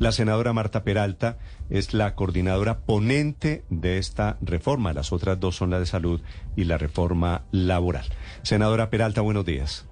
La 0.00 0.12
senadora 0.12 0.54
Marta 0.54 0.82
Peralta 0.82 1.36
es 1.68 1.92
la 1.92 2.14
coordinadora 2.14 2.78
ponente 2.78 3.64
de 3.68 3.98
esta 3.98 4.38
reforma. 4.40 4.94
Las 4.94 5.12
otras 5.12 5.38
dos 5.38 5.56
son 5.56 5.68
la 5.68 5.78
de 5.78 5.84
salud 5.84 6.22
y 6.56 6.64
la 6.64 6.78
reforma 6.78 7.42
laboral. 7.52 8.06
Senadora 8.40 8.88
Peralta, 8.88 9.20
buenos 9.20 9.44
días. 9.44 9.86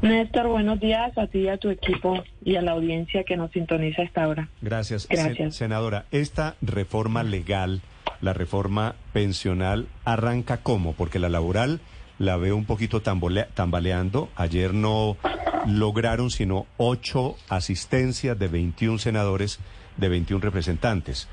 Néstor, 0.00 0.48
buenos 0.48 0.80
días 0.80 1.12
a 1.18 1.26
ti 1.26 1.40
y 1.40 1.48
a 1.48 1.58
tu 1.58 1.68
equipo 1.68 2.24
y 2.42 2.56
a 2.56 2.62
la 2.62 2.72
audiencia 2.72 3.24
que 3.24 3.36
nos 3.36 3.50
sintoniza 3.50 4.00
a 4.00 4.04
esta 4.06 4.26
hora. 4.26 4.48
Gracias. 4.62 5.06
Gracias. 5.06 5.54
senadora, 5.54 6.06
esta 6.10 6.54
reforma 6.62 7.22
legal, 7.24 7.82
la 8.22 8.32
reforma 8.32 8.94
pensional, 9.12 9.86
arranca 10.06 10.62
cómo? 10.62 10.94
Porque 10.94 11.18
la 11.18 11.28
laboral 11.28 11.80
la 12.18 12.38
veo 12.38 12.56
un 12.56 12.64
poquito 12.64 13.02
tambaleando. 13.02 14.30
Ayer 14.34 14.72
no 14.72 15.18
lograron 15.66 16.30
sino 16.30 16.66
ocho 16.76 17.36
asistencias 17.48 18.38
de 18.38 18.48
21 18.48 18.98
senadores, 18.98 19.60
de 19.96 20.08
21 20.08 20.42
representantes. 20.42 21.28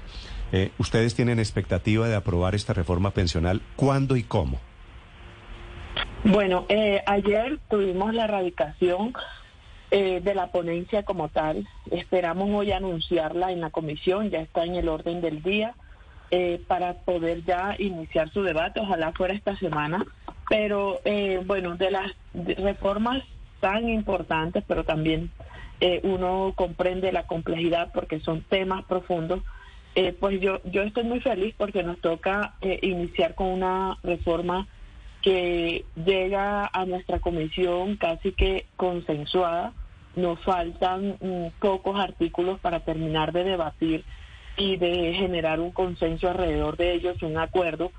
Eh, 0.52 0.72
¿Ustedes 0.78 1.16
tienen 1.16 1.40
expectativa 1.40 2.08
de 2.08 2.16
aprobar 2.16 2.56
esta 2.56 2.74
reforma 2.74 3.12
pensional? 3.12 3.62
¿Cuándo 3.76 4.16
y 4.16 4.24
cómo? 4.24 4.60
Bueno, 6.24 6.66
eh, 6.70 7.02
ayer 7.06 7.60
tuvimos 7.70 8.14
la 8.14 8.26
erradicación 8.26 9.14
eh, 9.92 10.22
de 10.24 10.36
la 10.36 10.48
ponencia 10.48 11.04
como 11.04 11.30
tal. 11.30 11.68
Esperamos 11.92 12.50
hoy 12.52 12.72
anunciarla 12.72 13.52
en 13.52 13.62
la 13.62 13.70
comisión, 13.70 14.30
ya 14.30 14.40
está 14.40 14.66
en 14.66 14.76
el 14.76 14.90
orden 14.90 15.22
del 15.22 15.42
día, 15.42 15.76
para 16.68 16.94
poder 16.94 17.44
ya 17.44 17.76
iniciar 17.80 18.32
su 18.32 18.44
debate. 18.44 18.80
Ojalá 18.80 19.14
fuera 19.14 19.34
esta 19.34 19.56
semana. 19.58 20.06
Pero 20.48 21.00
bueno, 21.48 21.76
de 21.76 21.90
las 21.90 22.12
reformas 22.36 23.24
tan 23.60 23.90
importantes, 23.90 24.64
pero 24.68 24.84
también 24.84 25.32
eh, 25.82 26.02
uno 26.04 26.54
comprende 26.56 27.12
la 27.12 27.28
complejidad 27.28 27.92
porque 27.94 28.20
son 28.20 28.42
temas 28.42 28.86
profundos. 28.86 29.42
Eh, 29.96 30.16
pues 30.18 30.40
yo, 30.40 30.62
yo 30.66 30.84
estoy 30.84 31.04
muy 31.04 31.20
feliz 31.20 31.56
porque 31.58 31.84
nos 31.84 32.00
toca 32.00 32.56
eh, 32.62 32.80
iniciar 32.84 33.36
con 33.36 33.48
una 33.48 33.98
reforma 34.04 34.68
que 35.22 35.86
llega 35.96 36.70
a 36.72 36.86
nuestra 36.86 37.20
comisión 37.20 37.98
casi 37.98 38.32
que 38.34 38.66
consensuada. 38.76 39.74
Nos 40.16 40.40
faltan 40.44 41.18
mm, 41.22 41.60
pocos 41.60 42.00
artículos 42.00 42.60
para 42.60 42.82
terminar 42.82 43.32
de 43.32 43.44
debatir 43.44 44.04
y 44.58 44.76
de 44.76 45.14
generar 45.14 45.60
un 45.60 45.72
consenso 45.72 46.30
alrededor 46.30 46.76
de 46.78 46.94
ellos, 46.94 47.22
un 47.22 47.38
acuerdo 47.38 47.92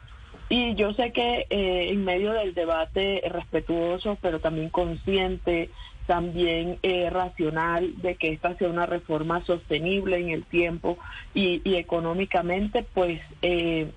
y 0.53 0.75
yo 0.75 0.93
sé 0.95 1.13
que 1.13 1.47
eh, 1.49 1.91
en 1.91 2.05
medio 2.05 2.33
del 2.33 2.55
debate 2.55 3.23
respetuoso, 3.31 4.19
pero 4.21 4.41
también 4.41 4.69
consciente, 4.69 5.71
también 6.09 6.81
eh, 6.83 7.09
racional, 7.09 7.95
de 8.03 8.17
que 8.17 8.33
esta 8.33 8.57
sea 8.57 8.69
una 8.69 8.85
reforma 8.85 9.45
sostenible 9.45 10.19
en 10.19 10.31
el 10.31 10.43
tiempo 10.43 10.99
y, 11.35 11.63
económicamente, 11.77 12.85
pues 12.95 13.21
eh, 13.43 13.93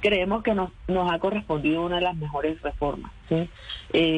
creemos 0.00 0.42
que 0.42 0.52
nos, 0.52 0.72
nos 0.88 1.12
ha 1.12 1.20
correspondido 1.20 1.86
una 1.86 1.96
de 1.96 2.02
las 2.02 2.16
mejores 2.16 2.60
reformas, 2.60 3.12
¿sí? 3.28 3.48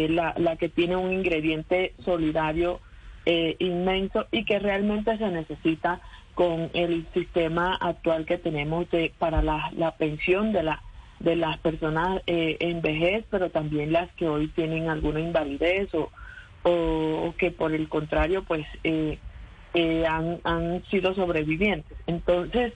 la, 0.09 0.33
la 0.39 0.57
que 0.57 0.71
tiene 0.71 0.97
un 0.97 1.13
ingrediente 1.13 1.93
solidario 2.07 2.81
inmenso 3.27 4.27
y 4.31 4.47
que 4.47 4.59
realmente 4.59 5.19
se 5.19 5.29
necesita 5.29 6.01
con 6.35 6.71
el 6.73 7.07
sistema 7.13 7.75
actual 7.75 8.25
que 8.25 8.39
tenemos 8.39 8.91
de, 8.91 9.13
para 9.19 9.43
la, 9.43 9.71
la 9.77 9.93
pensión 9.97 10.53
de 10.53 10.63
la 10.63 10.83
de 11.25 11.37
las 11.37 11.59
personas 11.59 12.23
eh, 12.27 12.57
en 12.61 12.83
vejez, 12.83 13.25
pero 13.31 13.51
también 13.51 13.93
las 13.93 14.13
que 14.13 14.29
hoy 14.29 14.49
tienen 14.49 14.89
alguna 14.89 15.21
invalidez 15.21 15.93
o, 15.95 16.11
o, 16.63 17.35
que 17.39 17.51
por 17.51 17.73
el 17.73 17.89
contrario 17.89 18.45
pues 18.45 18.67
eh, 18.85 19.19
eh, 19.73 20.07
han, 20.07 20.41
han 20.45 20.85
sido 20.91 21.15
sobrevivientes. 21.15 21.97
Entonces, 22.07 22.75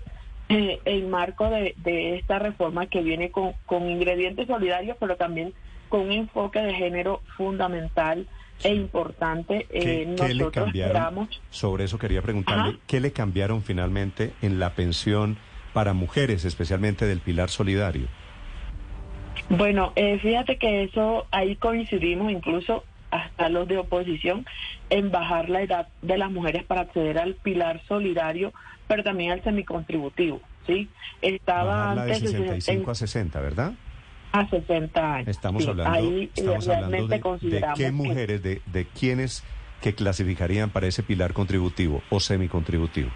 eh, 0.49 0.81
el 0.87 1.07
marco 1.07 1.51
de, 1.51 1.75
de, 1.77 2.17
esta 2.17 2.39
reforma 2.39 2.87
que 2.87 3.03
viene 3.03 3.31
con, 3.31 3.53
con 3.67 3.89
ingredientes 3.89 4.47
solidarios, 4.47 4.97
pero 4.99 5.17
también 5.17 5.53
con 5.89 6.01
un 6.01 6.13
enfoque 6.13 6.61
de 6.61 6.75
género 6.75 7.21
fundamental 7.37 8.27
e 8.65 8.75
importante. 8.75 9.67
¿Qué, 9.71 10.35
le 10.35 10.51
cambiaron? 10.51 11.29
Sobre 11.51 11.85
eso 11.85 11.99
quería 11.99 12.23
preguntarle, 12.23 12.79
¿qué 12.87 13.01
le 13.01 13.13
cambiaron 13.13 13.63
finalmente 13.63 14.33
en 14.43 14.59
la 14.59 14.75
pensión 14.75 15.37
para 15.73 15.93
mujeres, 15.93 16.45
especialmente 16.45 17.07
del 17.07 17.21
pilar 17.21 17.51
solidario? 17.51 18.09
Bueno, 19.51 19.93
eh, 19.97 20.19
fíjate 20.19 20.59
que 20.59 20.85
eso 20.85 21.27
ahí 21.31 21.57
coincidimos 21.57 22.31
incluso 22.31 22.85
hasta 23.11 23.49
los 23.49 23.67
de 23.67 23.79
oposición 23.79 24.45
en 24.91 25.11
bajar 25.11 25.49
la 25.49 25.63
edad 25.63 25.89
de 26.03 26.19
las 26.19 26.31
mujeres 26.31 26.65
para 26.65 26.83
acceder 26.83 27.19
al 27.19 27.35
pilar 27.35 27.81
solidario, 27.89 28.53
pero 28.87 29.03
también 29.03 29.33
al 29.33 29.43
semicontributivo, 29.43 30.41
¿sí? 30.67 30.89
Estaba 31.23 31.93
antes 31.93 32.21
de 32.21 32.29
65 32.29 32.91
a 32.91 32.95
60, 32.95 33.41
¿verdad? 33.41 33.73
A 34.33 34.47
60 34.49 35.15
años. 35.15 35.29
Estamos 35.29 35.67
hablando, 35.67 35.97
ahí 35.97 36.31
estamos 36.35 36.69
hablando 36.69 37.09
de, 37.09 37.19
de, 37.49 37.67
qué 37.75 37.91
mujeres, 37.91 38.43
de, 38.43 38.61
de 38.67 38.85
quiénes 38.87 39.43
que 39.81 39.95
clasificarían 39.95 40.69
para 40.69 40.87
ese 40.87 41.03
pilar 41.03 41.33
contributivo 41.33 42.03
o 42.11 42.21
semicontributivo. 42.21 43.11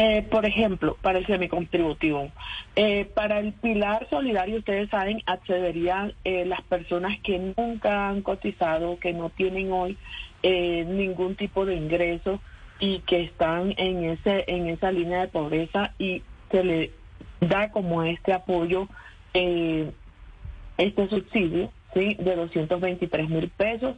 Eh, 0.00 0.22
por 0.30 0.46
ejemplo, 0.46 0.96
para 1.02 1.18
el 1.18 1.26
semicontributivo, 1.26 2.30
eh, 2.76 3.10
para 3.16 3.40
el 3.40 3.52
pilar 3.52 4.06
solidario, 4.08 4.58
ustedes 4.58 4.88
saben, 4.90 5.24
accederían 5.26 6.12
eh, 6.22 6.44
las 6.44 6.62
personas 6.62 7.18
que 7.18 7.52
nunca 7.56 8.08
han 8.08 8.22
cotizado, 8.22 9.00
que 9.00 9.12
no 9.12 9.30
tienen 9.30 9.72
hoy 9.72 9.98
eh, 10.44 10.84
ningún 10.84 11.34
tipo 11.34 11.66
de 11.66 11.74
ingreso 11.74 12.40
y 12.78 13.00
que 13.00 13.22
están 13.22 13.74
en 13.76 14.04
ese 14.04 14.44
en 14.46 14.68
esa 14.68 14.92
línea 14.92 15.22
de 15.22 15.26
pobreza 15.26 15.92
y 15.98 16.22
se 16.52 16.62
le 16.62 16.92
da 17.40 17.72
como 17.72 18.04
este 18.04 18.32
apoyo, 18.32 18.86
este 19.34 21.08
subsidio, 21.08 21.72
sí, 21.92 22.14
de 22.20 22.36
223 22.36 23.28
mil 23.28 23.48
pesos. 23.48 23.96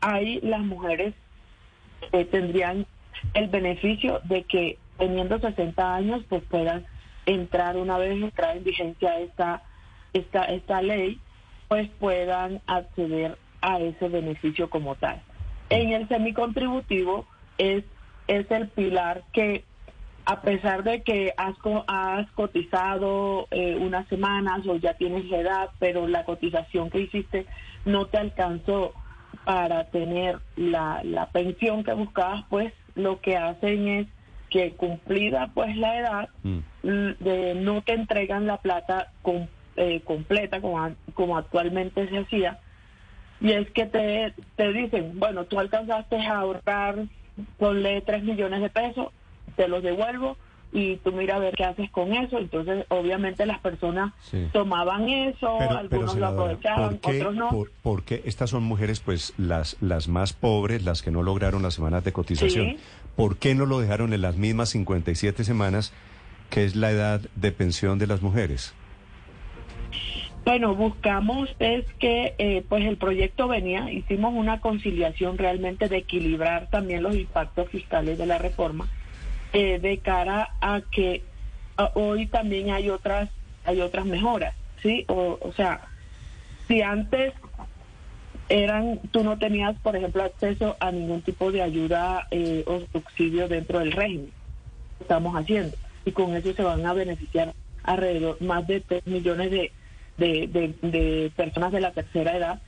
ahí 0.00 0.40
las 0.42 0.62
mujeres 0.62 1.14
tendrían 2.32 2.84
el 3.34 3.48
beneficio 3.48 4.20
de 4.24 4.44
que 4.44 4.78
teniendo 4.98 5.38
60 5.38 5.94
años 5.94 6.22
pues 6.28 6.42
puedan 6.44 6.86
entrar 7.26 7.76
una 7.76 7.98
vez 7.98 8.12
entrada 8.12 8.54
en 8.54 8.64
vigencia 8.64 9.18
esta, 9.20 9.62
esta, 10.12 10.44
esta 10.44 10.82
ley, 10.82 11.18
pues 11.68 11.88
puedan 11.98 12.60
acceder 12.66 13.38
a 13.60 13.78
ese 13.78 14.08
beneficio 14.08 14.68
como 14.68 14.94
tal. 14.96 15.22
En 15.70 15.92
el 15.92 16.08
semicontributivo 16.08 17.26
es, 17.58 17.84
es 18.26 18.50
el 18.50 18.68
pilar 18.68 19.22
que 19.32 19.64
a 20.24 20.40
pesar 20.42 20.84
de 20.84 21.02
que 21.02 21.32
has, 21.36 21.54
has 21.88 22.30
cotizado 22.32 23.48
eh, 23.50 23.76
unas 23.80 24.06
semanas 24.08 24.66
o 24.66 24.76
ya 24.76 24.94
tienes 24.94 25.30
edad, 25.32 25.70
pero 25.78 26.06
la 26.06 26.24
cotización 26.24 26.90
que 26.90 27.00
hiciste 27.00 27.46
no 27.84 28.06
te 28.06 28.18
alcanzó 28.18 28.92
para 29.44 29.90
tener 29.90 30.38
la, 30.56 31.00
la 31.02 31.30
pensión 31.30 31.82
que 31.82 31.92
buscabas, 31.94 32.44
pues 32.48 32.72
lo 32.94 33.20
que 33.20 33.36
hacen 33.36 33.88
es 33.88 34.06
que 34.50 34.72
cumplida 34.72 35.50
pues 35.54 35.76
la 35.76 35.98
edad, 35.98 36.28
mm. 36.42 36.58
de, 36.82 37.54
no 37.54 37.82
te 37.82 37.94
entregan 37.94 38.46
la 38.46 38.58
plata 38.58 39.10
eh, 39.76 40.02
completa 40.04 40.60
como, 40.60 40.94
como 41.14 41.38
actualmente 41.38 42.08
se 42.08 42.18
hacía, 42.18 42.58
y 43.40 43.52
es 43.52 43.70
que 43.70 43.86
te, 43.86 44.34
te 44.56 44.72
dicen, 44.72 45.18
bueno, 45.18 45.44
tú 45.46 45.58
alcanzaste 45.58 46.16
a 46.16 46.38
ahorrar, 46.38 47.06
ponle 47.58 48.02
3 48.02 48.22
millones 48.22 48.60
de 48.60 48.68
pesos, 48.68 49.08
te 49.56 49.68
los 49.68 49.82
devuelvo, 49.82 50.36
y 50.72 50.96
tú 50.96 51.12
mira 51.12 51.36
a 51.36 51.38
ver 51.38 51.54
qué 51.54 51.64
haces 51.64 51.90
con 51.90 52.14
eso. 52.14 52.38
Entonces, 52.38 52.86
obviamente 52.88 53.44
las 53.44 53.60
personas 53.60 54.12
tomaban 54.52 55.08
eso, 55.08 55.60
algunos 55.60 56.16
lo 56.16 56.26
aprovechaban, 56.26 56.98
otros 57.02 57.34
no. 57.34 57.66
porque 57.82 58.22
estas 58.24 58.50
son 58.50 58.62
mujeres, 58.64 59.00
pues, 59.00 59.34
las, 59.36 59.76
las 59.80 60.08
más 60.08 60.32
pobres, 60.32 60.84
las 60.84 61.02
que 61.02 61.10
no 61.10 61.22
lograron 61.22 61.62
las 61.62 61.74
semanas 61.74 62.04
de 62.04 62.12
cotización. 62.12 62.76
¿Por 63.16 63.36
qué 63.36 63.54
no 63.54 63.66
lo 63.66 63.80
dejaron 63.80 64.14
en 64.14 64.22
las 64.22 64.36
mismas 64.36 64.70
57 64.70 65.44
semanas, 65.44 65.92
que 66.48 66.64
es 66.64 66.74
la 66.74 66.90
edad 66.90 67.20
de 67.36 67.52
pensión 67.52 67.98
de 67.98 68.06
las 68.06 68.22
mujeres? 68.22 68.74
Bueno, 70.44 70.74
buscamos 70.74 71.54
es 71.60 71.84
que 72.00 72.34
eh, 72.38 72.64
pues 72.68 72.84
el 72.84 72.96
proyecto 72.96 73.46
venía, 73.46 73.92
hicimos 73.92 74.34
una 74.34 74.60
conciliación 74.60 75.38
realmente 75.38 75.88
de 75.88 75.98
equilibrar 75.98 76.68
también 76.68 77.04
los 77.04 77.14
impactos 77.14 77.68
fiscales 77.68 78.18
de 78.18 78.26
la 78.26 78.38
reforma 78.38 78.88
eh, 79.52 79.78
de 79.78 79.98
cara 79.98 80.50
a 80.60 80.80
que 80.80 81.22
hoy 81.94 82.26
también 82.26 82.70
hay 82.70 82.90
otras 82.90 83.30
hay 83.64 83.80
otras 83.80 84.04
mejoras, 84.06 84.54
¿sí? 84.82 85.04
O, 85.08 85.38
o 85.40 85.52
sea, 85.52 85.82
si 86.66 86.82
antes 86.82 87.32
eran 88.48 88.98
tú 89.10 89.22
no 89.24 89.38
tenías, 89.38 89.76
por 89.82 89.96
ejemplo, 89.96 90.22
acceso 90.24 90.76
a 90.80 90.90
ningún 90.90 91.22
tipo 91.22 91.52
de 91.52 91.62
ayuda 91.62 92.26
eh, 92.30 92.64
o 92.66 92.80
subsidio 92.92 93.48
dentro 93.48 93.78
del 93.78 93.92
régimen, 93.92 94.30
estamos 95.00 95.34
haciendo 95.36 95.76
y 96.04 96.12
con 96.12 96.34
eso 96.34 96.52
se 96.52 96.62
van 96.62 96.84
a 96.84 96.92
beneficiar 96.92 97.54
alrededor 97.84 98.40
más 98.42 98.66
de 98.66 98.80
3 98.80 99.06
millones 99.06 99.50
de, 99.50 99.72
de, 100.18 100.46
de, 100.48 100.88
de 100.88 101.32
personas 101.36 101.72
de 101.72 101.80
la 101.80 101.92
tercera 101.92 102.36
edad, 102.36 102.60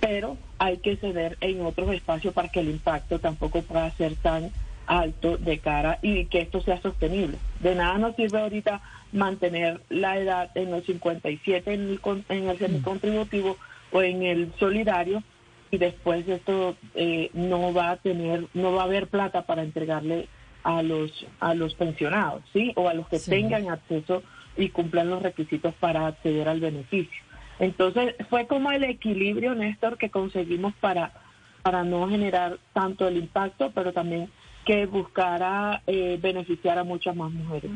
pero 0.00 0.36
hay 0.58 0.78
que 0.78 0.96
ceder 0.96 1.36
en 1.40 1.64
otros 1.64 1.92
espacios 1.92 2.34
para 2.34 2.48
que 2.48 2.60
el 2.60 2.70
impacto 2.70 3.18
tampoco 3.18 3.62
pueda 3.62 3.90
ser 3.92 4.16
tan 4.16 4.50
alto 4.86 5.36
de 5.36 5.58
cara 5.58 5.98
y 6.02 6.26
que 6.26 6.40
esto 6.40 6.60
sea 6.60 6.80
sostenible. 6.80 7.38
De 7.60 7.74
nada 7.74 7.98
nos 7.98 8.16
sirve 8.16 8.40
ahorita 8.40 8.80
mantener 9.12 9.80
la 9.88 10.18
edad 10.18 10.50
en 10.54 10.70
los 10.70 10.84
57 10.84 11.72
en 11.72 11.80
el, 11.80 12.00
en 12.28 12.48
el 12.48 12.58
semicontributivo 12.58 13.56
o 13.92 14.02
en 14.02 14.22
el 14.22 14.52
solidario 14.58 15.22
y 15.70 15.78
después 15.78 16.28
esto 16.28 16.76
eh, 16.94 17.30
no 17.32 17.72
va 17.72 17.90
a 17.90 17.96
tener, 17.96 18.46
no 18.54 18.72
va 18.72 18.82
a 18.82 18.84
haber 18.84 19.08
plata 19.08 19.42
para 19.42 19.62
entregarle 19.62 20.28
a 20.62 20.82
los 20.82 21.26
a 21.40 21.54
los 21.54 21.74
pensionados, 21.74 22.42
¿sí? 22.52 22.72
O 22.76 22.88
a 22.88 22.94
los 22.94 23.08
que 23.08 23.18
tengan 23.18 23.68
acceso 23.68 24.22
y 24.56 24.70
cumplan 24.70 25.10
los 25.10 25.22
requisitos 25.22 25.74
para 25.74 26.06
acceder 26.06 26.48
al 26.48 26.60
beneficio. 26.60 27.22
Entonces, 27.58 28.14
fue 28.30 28.46
como 28.46 28.72
el 28.72 28.84
equilibrio, 28.84 29.54
Néstor, 29.54 29.98
que 29.98 30.10
conseguimos 30.10 30.74
para 30.74 31.12
para 31.64 31.82
no 31.82 32.06
generar 32.10 32.58
tanto 32.74 33.08
el 33.08 33.16
impacto, 33.16 33.72
pero 33.74 33.90
también 33.90 34.30
que 34.66 34.84
buscara 34.84 35.82
eh, 35.86 36.18
beneficiar 36.20 36.78
a 36.78 36.84
muchas 36.84 37.16
más 37.16 37.32
mujeres. 37.32 37.70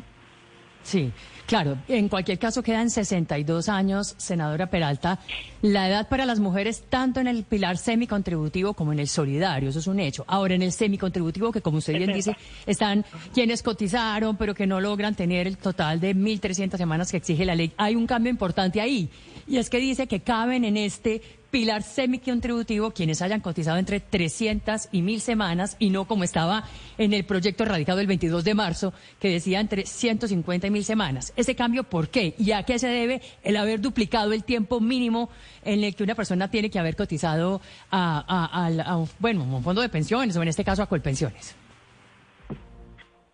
Sí, 0.83 1.11
claro. 1.45 1.77
En 1.87 2.07
cualquier 2.07 2.39
caso 2.39 2.63
quedan 2.63 2.89
62 2.89 3.67
años, 3.67 4.13
senadora 4.17 4.67
Peralta. 4.67 5.19
La 5.63 5.89
edad 5.89 6.07
para 6.07 6.25
las 6.25 6.39
mujeres, 6.39 6.83
tanto 6.87 7.19
en 7.19 7.27
el 7.27 7.43
pilar 7.43 7.77
semicontributivo 7.77 8.75
como 8.75 8.93
en 8.93 8.99
el 8.99 9.07
solidario, 9.07 9.69
eso 9.69 9.79
es 9.79 9.87
un 9.87 9.99
hecho. 9.99 10.23
Ahora, 10.27 10.53
en 10.53 10.61
el 10.61 10.71
semicontributivo, 10.71 11.51
que 11.51 11.61
como 11.61 11.79
usted 11.79 11.97
bien 11.97 12.13
dice, 12.13 12.35
están 12.65 13.03
quienes 13.33 13.61
cotizaron, 13.61 14.37
pero 14.37 14.53
que 14.55 14.67
no 14.67 14.79
logran 14.79 15.15
tener 15.15 15.47
el 15.47 15.57
total 15.57 15.99
de 15.99 16.15
1.300 16.15 16.77
semanas 16.77 17.11
que 17.11 17.17
exige 17.17 17.43
la 17.43 17.55
ley. 17.55 17.73
Hay 17.75 17.95
un 17.95 18.07
cambio 18.07 18.29
importante 18.29 18.79
ahí. 18.79 19.09
Y 19.47 19.57
es 19.57 19.69
que 19.69 19.79
dice 19.79 20.07
que 20.07 20.21
caben 20.21 20.63
en 20.63 20.77
este 20.77 21.21
pilar 21.51 21.83
semicontributivo 21.83 22.91
quienes 22.91 23.21
hayan 23.21 23.41
cotizado 23.41 23.77
entre 23.77 23.99
300 23.99 24.89
y 24.91 25.01
1000 25.01 25.21
semanas 25.21 25.75
y 25.79 25.89
no 25.89 26.05
como 26.05 26.23
estaba 26.23 26.63
en 26.97 27.13
el 27.13 27.23
proyecto 27.23 27.65
radicado 27.65 27.99
el 27.99 28.07
22 28.07 28.43
de 28.43 28.53
marzo 28.53 28.93
que 29.19 29.29
decía 29.29 29.59
entre 29.59 29.85
150 29.85 30.67
y 30.67 30.69
1000 30.69 30.83
semanas. 30.83 31.33
Ese 31.35 31.55
cambio, 31.55 31.83
¿por 31.83 32.09
qué? 32.09 32.35
¿Y 32.37 32.51
a 32.51 32.63
qué 32.63 32.79
se 32.79 32.87
debe 32.87 33.21
el 33.43 33.57
haber 33.57 33.81
duplicado 33.81 34.33
el 34.33 34.43
tiempo 34.43 34.79
mínimo 34.79 35.29
en 35.63 35.83
el 35.83 35.95
que 35.95 36.03
una 36.03 36.15
persona 36.15 36.49
tiene 36.49 36.69
que 36.69 36.79
haber 36.79 36.95
cotizado 36.95 37.61
a, 37.91 39.05
bueno, 39.19 39.43
un 39.43 39.63
fondo 39.63 39.81
de 39.81 39.89
pensiones 39.89 40.35
o 40.37 40.41
en 40.41 40.49
este 40.49 40.63
caso 40.63 40.83
a 40.83 40.87
Colpensiones? 40.87 41.55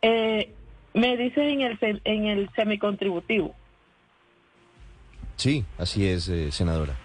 Eh, 0.01 0.53
me 0.94 1.17
dice 1.17 1.41
en 1.41 1.62
el, 1.62 2.01
en 2.03 2.25
el 2.25 2.50
semicontributivo. 2.56 3.53
Sí, 5.35 5.65
así 5.77 6.07
es, 6.07 6.29
eh, 6.29 6.51
senadora. 6.51 6.95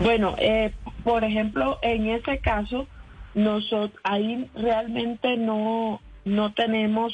Bueno, 0.00 0.36
eh, 0.38 0.72
por 1.02 1.24
ejemplo, 1.24 1.78
en 1.82 2.06
ese 2.06 2.38
caso, 2.38 2.86
nosotros 3.34 4.00
ahí 4.04 4.48
realmente 4.54 5.36
no, 5.36 6.00
no 6.24 6.52
tenemos 6.52 7.12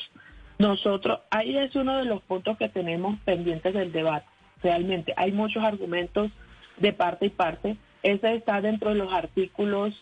nosotros, 0.58 1.20
ahí 1.30 1.56
es 1.56 1.74
uno 1.76 1.96
de 1.96 2.04
los 2.04 2.22
puntos 2.22 2.58
que 2.58 2.68
tenemos 2.68 3.18
pendientes 3.20 3.72
del 3.72 3.90
debate. 3.90 4.26
Realmente 4.62 5.14
hay 5.16 5.32
muchos 5.32 5.64
argumentos 5.64 6.30
de 6.76 6.92
parte 6.92 7.26
y 7.26 7.30
parte. 7.30 7.76
Ese 8.02 8.34
está 8.34 8.60
dentro 8.60 8.90
de 8.90 8.96
los 8.96 9.12
artículos 9.12 9.94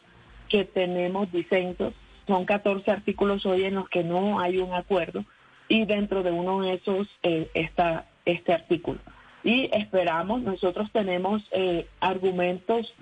que 0.48 0.64
tenemos 0.64 1.30
disensos. 1.30 1.94
Son 2.26 2.44
14 2.44 2.90
artículos 2.90 3.46
hoy 3.46 3.64
en 3.64 3.76
los 3.76 3.88
que 3.88 4.02
no 4.02 4.40
hay 4.40 4.58
un 4.58 4.74
acuerdo 4.74 5.24
y 5.68 5.84
dentro 5.86 6.22
de 6.24 6.32
uno 6.32 6.60
de 6.60 6.74
esos 6.74 7.08
eh, 7.22 7.48
está 7.54 8.06
este 8.24 8.52
artículo 8.52 8.98
y 9.44 9.70
esperamos, 9.72 10.42
nosotros 10.42 10.88
tenemos 10.92 11.42
eh, 11.50 11.86
argumentos 12.00 12.94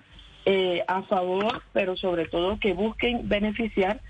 eh, 0.47 0.83
a 0.89 1.03
favor, 1.03 1.63
pero 1.73 1.97
sobre 1.97 2.27
todo 2.27 2.59
que 2.59 2.73
busquen 2.73 3.29
beneficiar 3.29 4.01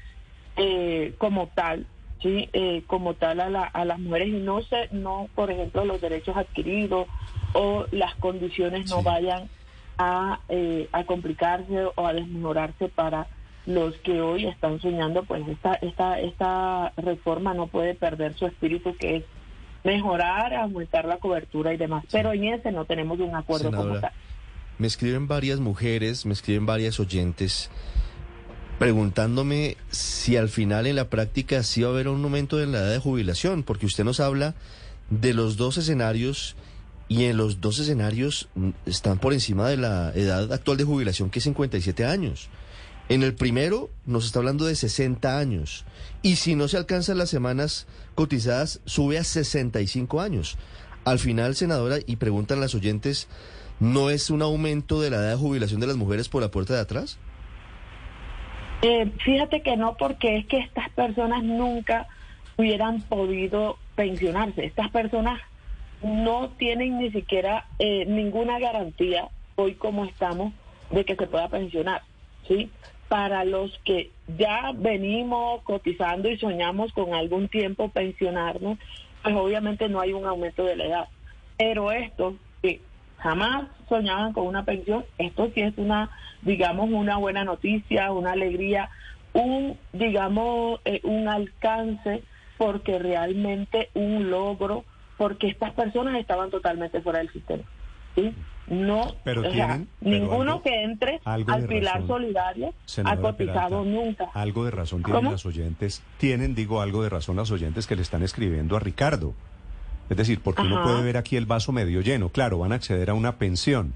eh, 0.56 1.15
como 1.19 1.49
tal, 1.49 1.87
sí, 2.23 2.49
como 2.87 3.15
tal 3.15 3.41
a, 3.41 3.49
la, 3.49 3.65
a 3.65 3.85
las 3.85 3.99
mujeres. 3.99 4.29
Y 4.29 4.32
no 4.32 4.62
se, 4.62 4.88
no, 4.93 5.29
por 5.35 5.50
ejemplo, 5.50 5.85
los 5.85 6.00
derechos 6.00 6.37
adquiridos 6.37 7.09
o 7.55 7.87
las 7.91 8.15
condiciones 8.17 8.91
no 8.91 9.03
vayan 9.03 9.49
a, 9.99 10.41
a 10.93 11.05
complicarse 11.05 11.87
o 11.94 12.06
a 12.06 12.12
desmejorarse 12.12 12.88
para 12.88 13.27
los 13.67 13.97
que 13.99 14.21
hoy 14.21 14.47
están 14.47 14.81
soñando, 14.81 15.25
pues 15.25 15.47
esta, 15.49 15.75
esta, 15.75 16.19
esta 16.21 16.93
reforma 16.97 17.55
no 17.55 17.67
puede 17.67 17.94
perder 17.94 18.35
su 18.35 18.47
espíritu 18.47 18.94
que 18.97 19.17
es 19.17 19.25
mejorar, 19.85 20.55
aumentar 20.55 21.05
la 21.05 21.19
cobertura 21.19 21.73
y 21.73 21.77
demás. 21.77 22.05
Pero 22.11 22.32
en 22.32 22.44
ese 22.44 22.73
no 22.73 22.85
tenemos 22.85 23.19
un 23.21 23.35
acuerdo 23.35 23.71
como 23.71 23.99
tal. 23.99 24.12
Me 24.79 24.87
escriben 24.87 25.29
varias 25.29 25.61
mujeres, 25.61 26.25
me 26.25 26.32
escriben 26.32 26.67
varias 26.67 27.00
oyentes 27.00 27.71
preguntándome 28.79 29.77
si 29.91 30.38
al 30.38 30.49
final 30.49 30.87
en 30.87 30.97
la 30.97 31.11
práctica 31.11 31.62
sí 31.62 31.82
va 31.82 31.88
a 31.88 31.93
haber 31.93 32.09
un 32.09 32.25
aumento 32.25 32.56
de 32.56 32.67
la 32.67 32.79
edad 32.79 32.91
de 32.91 32.99
jubilación, 32.99 33.62
porque 33.62 33.85
usted 33.85 34.05
nos 34.05 34.21
habla 34.21 34.55
de 35.11 35.35
los 35.35 35.59
dos 35.59 35.77
escenarios 35.77 36.56
y 37.06 37.25
en 37.25 37.37
los 37.37 37.61
dos 37.61 37.79
escenarios 37.79 38.49
están 38.87 39.19
por 39.19 39.35
encima 39.35 39.69
de 39.69 39.77
la 39.77 40.12
edad 40.15 40.50
actual 40.50 40.79
de 40.79 40.85
jubilación, 40.85 41.29
que 41.29 41.41
es 41.41 41.44
57 41.44 42.06
años. 42.06 42.49
En 43.10 43.24
el 43.24 43.34
primero 43.34 43.90
nos 44.06 44.24
está 44.24 44.38
hablando 44.38 44.66
de 44.66 44.76
60 44.76 45.36
años. 45.36 45.84
Y 46.22 46.36
si 46.36 46.54
no 46.54 46.68
se 46.68 46.76
alcanzan 46.76 47.18
las 47.18 47.28
semanas 47.28 47.88
cotizadas, 48.14 48.80
sube 48.84 49.18
a 49.18 49.24
65 49.24 50.20
años. 50.20 50.56
Al 51.04 51.18
final, 51.18 51.56
senadora, 51.56 51.96
y 52.06 52.16
preguntan 52.16 52.60
las 52.60 52.76
oyentes, 52.76 53.28
¿no 53.80 54.10
es 54.10 54.30
un 54.30 54.42
aumento 54.42 55.00
de 55.00 55.10
la 55.10 55.16
edad 55.16 55.30
de 55.30 55.36
jubilación 55.36 55.80
de 55.80 55.88
las 55.88 55.96
mujeres 55.96 56.28
por 56.28 56.40
la 56.40 56.52
puerta 56.52 56.74
de 56.74 56.82
atrás? 56.82 57.18
Eh, 58.82 59.10
fíjate 59.24 59.60
que 59.62 59.76
no, 59.76 59.96
porque 59.96 60.36
es 60.36 60.46
que 60.46 60.58
estas 60.58 60.88
personas 60.90 61.42
nunca 61.42 62.06
hubieran 62.58 63.02
podido 63.02 63.76
pensionarse. 63.96 64.66
Estas 64.66 64.88
personas 64.92 65.40
no 66.00 66.50
tienen 66.50 66.98
ni 66.98 67.10
siquiera 67.10 67.66
eh, 67.80 68.06
ninguna 68.06 68.60
garantía 68.60 69.30
hoy 69.56 69.74
como 69.74 70.04
estamos 70.04 70.52
de 70.92 71.04
que 71.04 71.16
se 71.16 71.26
pueda 71.26 71.48
pensionar. 71.48 72.02
¿sí? 72.46 72.70
Para 73.10 73.44
los 73.44 73.76
que 73.84 74.12
ya 74.38 74.70
venimos 74.72 75.62
cotizando 75.64 76.30
y 76.30 76.38
soñamos 76.38 76.92
con 76.92 77.12
algún 77.12 77.48
tiempo 77.48 77.88
pensionarnos, 77.88 78.78
pues 79.24 79.34
obviamente 79.34 79.88
no 79.88 80.00
hay 80.00 80.12
un 80.12 80.26
aumento 80.26 80.62
de 80.62 80.76
la 80.76 80.84
edad. 80.84 81.08
Pero 81.58 81.90
estos 81.90 82.34
que 82.62 82.80
jamás 83.18 83.64
soñaban 83.88 84.32
con 84.32 84.46
una 84.46 84.64
pensión, 84.64 85.04
esto 85.18 85.50
sí 85.52 85.60
es 85.60 85.76
una, 85.76 86.08
digamos, 86.42 86.88
una 86.88 87.16
buena 87.16 87.42
noticia, 87.42 88.12
una 88.12 88.30
alegría, 88.30 88.90
un, 89.32 89.76
digamos, 89.92 90.78
eh, 90.84 91.00
un 91.02 91.26
alcance, 91.26 92.22
porque 92.58 93.00
realmente 93.00 93.90
un 93.94 94.31
logro, 94.31 94.84
porque 95.19 95.48
estas 95.48 95.72
personas 95.72 96.14
estaban 96.14 96.50
totalmente 96.50 97.00
fuera 97.00 97.19
del 97.19 97.32
sistema. 97.32 97.64
¿sí? 98.14 98.32
No, 98.70 99.17
pero 99.24 99.43
ninguno 100.00 100.62
que 100.62 100.84
entre 100.84 101.20
al 101.24 101.44
pilar 101.67 102.06
solidario 102.06 102.72
ha 103.05 103.17
cotizado 103.17 103.84
nunca. 103.84 104.31
Algo 104.32 104.65
de 104.65 104.70
razón 104.70 105.03
tienen 105.03 105.24
las 105.24 105.44
oyentes, 105.44 106.03
tienen, 106.19 106.55
digo, 106.55 106.81
algo 106.81 107.03
de 107.03 107.08
razón 107.08 107.36
las 107.36 107.50
oyentes 107.50 107.89
que 107.89 107.96
le 107.96 108.03
están 108.03 108.22
escribiendo 108.22 108.77
a 108.77 108.81
Ricardo. 108.81 109.34
Es 110.08 110.17
decir, 110.17 110.41
porque 110.41 110.62
uno 110.62 110.82
puede 110.82 111.03
ver 111.03 111.17
aquí 111.17 111.36
el 111.36 111.46
vaso 111.46 111.72
medio 111.72 112.00
lleno. 112.00 112.31
Claro, 112.31 112.58
van 112.58 112.72
a 112.72 112.77
acceder 112.77 113.10
a 113.10 113.15
una 113.15 113.36
pensión, 113.36 113.93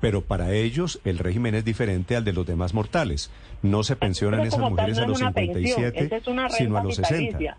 pero 0.00 0.22
para 0.22 0.52
ellos 0.52 1.00
el 1.04 1.18
régimen 1.18 1.54
es 1.54 1.64
diferente 1.64 2.16
al 2.16 2.24
de 2.24 2.32
los 2.32 2.46
demás 2.46 2.74
mortales. 2.74 3.30
No 3.62 3.84
se 3.84 3.96
pensionan 3.96 4.40
esas 4.40 4.60
mujeres 4.60 4.98
a 4.98 5.06
los 5.06 5.18
57, 5.18 6.22
sino 6.50 6.76
a 6.76 6.82
los 6.82 6.96
60. 6.96 7.58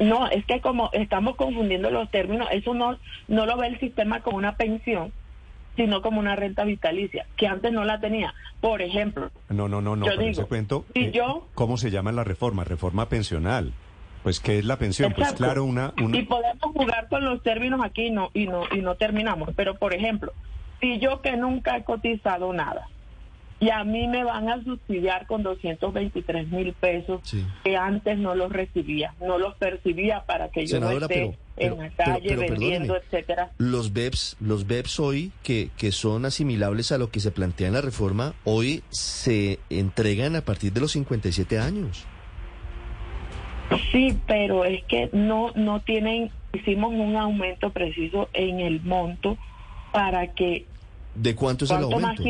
No, 0.00 0.26
es 0.28 0.44
que 0.44 0.60
como 0.60 0.90
estamos 0.92 1.36
confundiendo 1.36 1.90
los 1.90 2.10
términos, 2.10 2.48
eso 2.50 2.74
no, 2.74 2.98
no 3.28 3.46
lo 3.46 3.56
ve 3.56 3.68
el 3.68 3.80
sistema 3.80 4.20
como 4.20 4.38
una 4.38 4.56
pensión, 4.56 5.12
sino 5.76 6.02
como 6.02 6.20
una 6.20 6.36
renta 6.36 6.64
vitalicia, 6.64 7.26
que 7.36 7.46
antes 7.46 7.72
no 7.72 7.84
la 7.84 8.00
tenía. 8.00 8.34
Por 8.60 8.82
ejemplo. 8.82 9.30
No, 9.48 9.68
no, 9.68 9.80
no, 9.80 9.94
no, 9.94 10.06
yo 10.06 10.16
digo, 10.16 10.46
cuento. 10.46 10.84
Eh, 10.94 11.12
yo, 11.12 11.46
¿Cómo 11.54 11.76
se 11.76 11.90
llama 11.90 12.12
la 12.12 12.24
reforma? 12.24 12.64
Reforma 12.64 13.08
pensional. 13.08 13.72
Pues, 14.22 14.40
¿qué 14.40 14.58
es 14.58 14.64
la 14.64 14.76
pensión? 14.76 15.12
Pues 15.12 15.32
claro, 15.34 15.62
una, 15.62 15.92
Y 15.96 16.22
podemos 16.22 16.72
jugar 16.74 17.06
con 17.08 17.24
los 17.24 17.44
términos 17.44 17.80
aquí 17.84 18.10
no, 18.10 18.30
y, 18.34 18.46
no, 18.46 18.64
y 18.72 18.80
no 18.80 18.96
terminamos. 18.96 19.50
Pero, 19.54 19.76
por 19.76 19.94
ejemplo, 19.94 20.32
si 20.80 20.98
yo 20.98 21.20
que 21.22 21.36
nunca 21.36 21.76
he 21.76 21.84
cotizado 21.84 22.52
nada, 22.52 22.88
y 23.58 23.70
a 23.70 23.84
mí 23.84 24.06
me 24.06 24.22
van 24.22 24.48
a 24.48 24.62
subsidiar 24.62 25.26
con 25.26 25.42
223 25.42 26.48
mil 26.48 26.72
pesos 26.74 27.20
que 27.64 27.76
antes 27.76 28.18
no 28.18 28.34
los 28.34 28.52
recibía, 28.52 29.14
no 29.20 29.38
los 29.38 29.54
percibía 29.54 30.24
para 30.26 30.50
que 30.50 30.66
yo 30.66 30.78
no 30.78 30.90
esté 30.90 31.38
en 31.56 31.78
la 31.78 31.88
calle 31.90 32.36
vendiendo, 32.36 32.96
etcétera. 32.96 33.50
Los 33.56 33.94
BEPS, 33.94 34.36
los 34.40 34.66
BEPS 34.66 35.00
hoy 35.00 35.32
que, 35.42 35.70
que 35.78 35.90
son 35.90 36.26
asimilables 36.26 36.92
a 36.92 36.98
lo 36.98 37.10
que 37.10 37.20
se 37.20 37.30
plantea 37.30 37.68
en 37.68 37.74
la 37.74 37.80
reforma, 37.80 38.34
hoy 38.44 38.82
se 38.90 39.58
entregan 39.70 40.36
a 40.36 40.42
partir 40.42 40.72
de 40.72 40.80
los 40.80 40.92
57 40.92 41.58
años. 41.58 42.04
Sí, 43.90 44.16
pero 44.26 44.64
es 44.64 44.84
que 44.84 45.08
no 45.12 45.50
no 45.54 45.80
tienen 45.80 46.30
hicimos 46.52 46.92
un 46.92 47.16
aumento 47.16 47.70
preciso 47.70 48.28
en 48.32 48.60
el 48.60 48.82
monto 48.82 49.36
para 49.92 50.34
que 50.34 50.66
¿De 51.14 51.34
cuánto 51.34 51.64
es 51.64 51.70
el 51.70 51.82
aumento? 51.82 52.22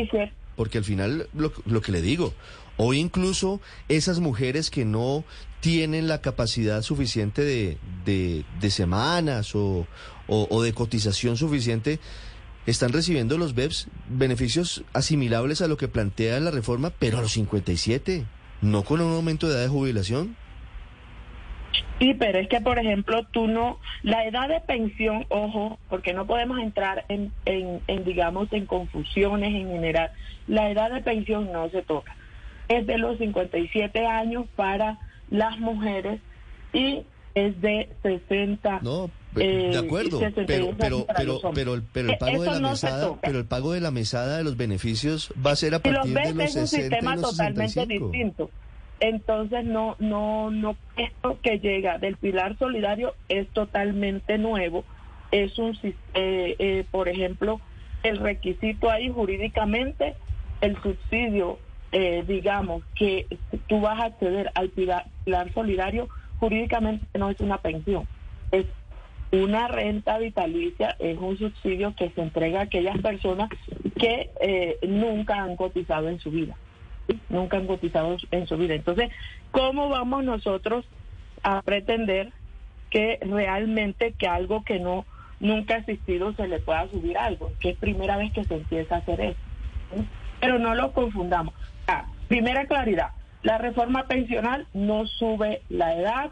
Porque 0.57 0.79
al 0.79 0.83
final, 0.83 1.29
lo, 1.33 1.81
que 1.81 1.91
le 1.93 2.01
digo, 2.01 2.33
hoy 2.75 2.97
incluso 2.99 3.61
esas 3.87 4.19
mujeres 4.19 4.69
que 4.69 4.83
no 4.83 5.23
tienen 5.61 6.07
la 6.07 6.19
capacidad 6.19 6.81
suficiente 6.81 7.43
de, 7.43 7.77
de, 8.05 8.71
semanas 8.71 9.55
o, 9.55 9.87
o, 10.27 10.63
de 10.63 10.73
cotización 10.73 11.37
suficiente, 11.37 11.99
están 12.65 12.91
recibiendo 12.91 13.37
los 13.37 13.53
BEPS 13.53 13.87
beneficios 14.09 14.83
asimilables 14.93 15.61
a 15.61 15.67
lo 15.67 15.77
que 15.77 15.87
plantea 15.87 16.39
la 16.39 16.51
reforma, 16.51 16.89
pero 16.89 17.19
a 17.19 17.21
los 17.21 17.33
57, 17.33 18.25
no 18.61 18.83
con 18.83 18.99
un 18.99 19.13
aumento 19.13 19.47
de 19.47 19.53
edad 19.53 19.61
de 19.61 19.69
jubilación. 19.69 20.35
Sí, 21.99 22.13
pero 22.13 22.39
es 22.39 22.47
que, 22.47 22.61
por 22.61 22.77
ejemplo, 22.77 23.25
tú 23.31 23.47
no, 23.47 23.79
la 24.03 24.25
edad 24.25 24.47
de 24.47 24.59
pensión, 24.61 25.25
ojo, 25.29 25.79
porque 25.89 26.13
no 26.13 26.27
podemos 26.27 26.59
entrar 26.59 27.05
en, 27.09 27.31
en, 27.45 27.81
en, 27.87 28.03
digamos, 28.03 28.51
en 28.53 28.65
confusiones 28.65 29.49
en 29.55 29.71
general, 29.71 30.11
la 30.47 30.69
edad 30.69 30.91
de 30.91 31.01
pensión 31.01 31.51
no 31.51 31.69
se 31.69 31.81
toca. 31.81 32.15
Es 32.67 32.85
de 32.85 32.97
los 32.97 33.17
57 33.17 34.05
años 34.05 34.45
para 34.55 34.99
las 35.29 35.57
mujeres 35.59 36.21
y 36.71 37.03
es 37.33 37.59
de 37.61 37.89
60. 38.03 38.79
No, 38.81 39.09
de 39.33 39.71
eh, 39.71 39.77
acuerdo, 39.77 40.19
pero 40.19 40.75
pero 40.77 41.05
pero 41.15 41.41
pero 41.53 41.73
el, 41.73 41.83
pero 41.83 42.09
el 42.09 42.15
e, 42.15 42.17
pago 42.17 42.43
de 42.43 42.51
la 42.51 42.59
mesada, 42.59 43.15
pero 43.21 43.39
el 43.39 43.45
pago 43.45 43.73
de 43.73 43.81
la 43.81 43.91
mesada 43.91 44.37
de 44.37 44.43
los 44.43 44.57
beneficios 44.57 45.31
va 45.45 45.51
a 45.51 45.55
ser 45.55 45.75
a 45.75 45.79
partir 45.79 46.13
de 46.13 46.33
los 46.33 46.35
60 46.35 46.43
es 46.43 46.55
un 46.55 46.67
sistema 46.67 47.17
totalmente 47.17 47.85
distinto. 47.85 48.49
Entonces 48.99 49.63
no 49.65 49.95
no 49.99 50.49
no 50.51 50.75
esto 50.95 51.39
que 51.41 51.59
llega 51.59 51.97
del 51.97 52.17
pilar 52.17 52.57
solidario 52.57 53.13
es 53.29 53.47
totalmente 53.49 54.37
nuevo. 54.37 54.83
Es 55.31 55.57
un 55.59 55.77
eh, 55.83 55.93
eh, 56.13 56.85
por 56.89 57.09
ejemplo 57.09 57.59
el 58.03 58.17
requisito 58.17 58.89
ahí 58.89 59.09
jurídicamente 59.09 60.15
el 60.61 60.81
subsidio 60.81 61.59
eh, 61.91 62.23
digamos, 62.27 62.83
que 62.95 63.27
tú 63.67 63.79
vas 63.79 63.99
a 63.99 64.05
acceder 64.05 64.51
al 64.55 64.69
pilar, 64.69 65.05
solidario, 65.53 66.09
jurídicamente 66.39 67.05
no 67.17 67.29
es 67.29 67.39
una 67.39 67.59
pensión, 67.59 68.05
es 68.51 68.65
una 69.31 69.69
renta 69.69 70.17
vitalicia, 70.17 70.97
es 70.99 71.17
un 71.17 71.37
subsidio 71.37 71.95
que 71.95 72.09
se 72.09 72.21
entrega 72.21 72.59
a 72.59 72.63
aquellas 72.63 72.97
personas 72.99 73.49
que 73.97 74.29
eh, 74.41 74.77
nunca 74.85 75.41
han 75.41 75.55
cotizado 75.55 76.09
en 76.09 76.19
su 76.19 76.29
vida, 76.29 76.57
nunca 77.29 77.57
han 77.57 77.67
cotizado 77.67 78.17
en 78.31 78.47
su 78.47 78.57
vida. 78.57 78.75
Entonces, 78.75 79.09
¿cómo 79.51 79.89
vamos 79.89 80.23
nosotros 80.23 80.85
a 81.43 81.61
pretender 81.61 82.31
que 82.89 83.19
realmente 83.21 84.13
que 84.13 84.27
algo 84.27 84.63
que 84.63 84.79
no 84.79 85.05
nunca 85.39 85.75
ha 85.75 85.77
existido 85.79 86.33
se 86.33 86.47
le 86.47 86.59
pueda 86.59 86.87
subir 86.89 87.17
algo? 87.17 87.51
Que 87.59 87.71
es 87.71 87.77
primera 87.77 88.17
vez 88.17 88.31
que 88.33 88.43
se 88.43 88.55
empieza 88.55 88.95
a 88.95 88.99
hacer 88.99 89.21
eso. 89.21 89.39
Pero 90.39 90.59
no 90.59 90.75
lo 90.75 90.93
confundamos. 90.93 91.53
Ah, 91.87 92.05
primera 92.27 92.65
claridad, 92.65 93.11
la 93.43 93.57
reforma 93.57 94.07
pensional 94.07 94.67
no 94.73 95.05
sube 95.07 95.61
la 95.69 95.95
edad, 95.95 96.31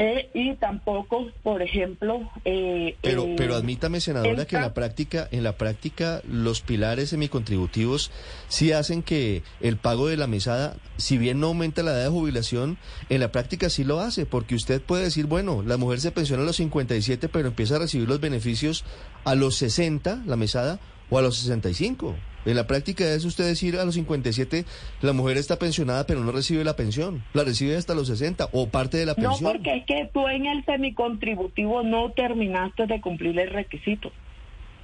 eh, 0.00 0.30
y 0.32 0.54
tampoco, 0.54 1.26
por 1.42 1.60
ejemplo, 1.60 2.30
eh, 2.44 2.96
pero 3.02 3.24
eh, 3.24 3.34
pero 3.36 3.56
admítame 3.56 4.00
senadora 4.00 4.46
que 4.46 4.54
en 4.54 4.62
la 4.62 4.72
práctica 4.72 5.28
en 5.32 5.42
la 5.42 5.56
práctica 5.56 6.22
los 6.24 6.60
pilares 6.60 7.08
semicontributivos 7.10 8.12
sí 8.46 8.70
hacen 8.70 9.02
que 9.02 9.42
el 9.60 9.76
pago 9.76 10.06
de 10.06 10.16
la 10.16 10.28
mesada, 10.28 10.76
si 10.98 11.18
bien 11.18 11.40
no 11.40 11.48
aumenta 11.48 11.82
la 11.82 11.90
edad 11.90 12.04
de 12.04 12.10
jubilación, 12.10 12.78
en 13.08 13.18
la 13.18 13.32
práctica 13.32 13.70
sí 13.70 13.82
lo 13.82 13.98
hace, 13.98 14.24
porque 14.24 14.54
usted 14.54 14.80
puede 14.80 15.02
decir, 15.02 15.26
bueno, 15.26 15.64
la 15.66 15.76
mujer 15.76 16.00
se 16.00 16.12
pensiona 16.12 16.44
a 16.44 16.46
los 16.46 16.56
57, 16.56 17.28
pero 17.28 17.48
empieza 17.48 17.74
a 17.74 17.80
recibir 17.80 18.08
los 18.08 18.20
beneficios 18.20 18.84
a 19.24 19.34
los 19.34 19.56
60, 19.56 20.22
la 20.26 20.36
mesada, 20.36 20.78
o 21.10 21.18
a 21.18 21.22
los 21.22 21.36
65. 21.38 22.14
En 22.44 22.56
la 22.56 22.66
práctica 22.66 23.04
es 23.04 23.24
usted 23.24 23.44
decir 23.44 23.76
a 23.76 23.84
los 23.84 23.94
57 23.94 24.64
la 25.02 25.12
mujer 25.12 25.36
está 25.36 25.58
pensionada 25.58 26.06
pero 26.06 26.20
no 26.20 26.32
recibe 26.32 26.64
la 26.64 26.76
pensión, 26.76 27.22
la 27.34 27.44
recibe 27.44 27.76
hasta 27.76 27.94
los 27.94 28.06
60 28.08 28.48
o 28.52 28.68
parte 28.68 28.96
de 28.96 29.06
la 29.06 29.14
pensión. 29.14 29.42
No, 29.42 29.52
porque 29.52 29.76
es 29.76 29.84
que 29.84 30.08
tú 30.12 30.26
en 30.28 30.46
el 30.46 30.64
semicontributivo 30.64 31.82
no 31.82 32.10
terminaste 32.12 32.86
de 32.86 33.00
cumplir 33.00 33.38
el 33.38 33.50
requisito. 33.50 34.12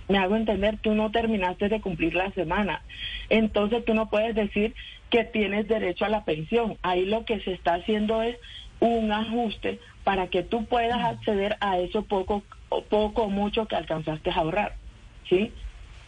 Me 0.08 0.18
hago 0.18 0.36
entender, 0.36 0.78
tú 0.82 0.94
no 0.94 1.10
terminaste 1.10 1.68
de 1.70 1.80
cumplir 1.80 2.14
la 2.14 2.30
semana. 2.32 2.82
Entonces 3.30 3.84
tú 3.84 3.94
no 3.94 4.10
puedes 4.10 4.34
decir 4.34 4.74
que 5.08 5.24
tienes 5.24 5.66
derecho 5.66 6.04
a 6.04 6.10
la 6.10 6.24
pensión. 6.24 6.76
Ahí 6.82 7.06
lo 7.06 7.24
que 7.24 7.40
se 7.40 7.52
está 7.52 7.74
haciendo 7.74 8.20
es 8.20 8.36
un 8.80 9.10
ajuste 9.12 9.80
para 10.02 10.26
que 10.26 10.42
tú 10.42 10.66
puedas 10.66 11.02
acceder 11.02 11.56
a 11.60 11.78
eso 11.78 12.02
poco 12.02 12.42
o 12.68 12.82
poco 12.82 13.22
o 13.22 13.30
mucho 13.30 13.66
que 13.66 13.76
alcanzaste 13.76 14.30
a 14.30 14.34
ahorrar. 14.34 14.76
¿Sí? 15.30 15.52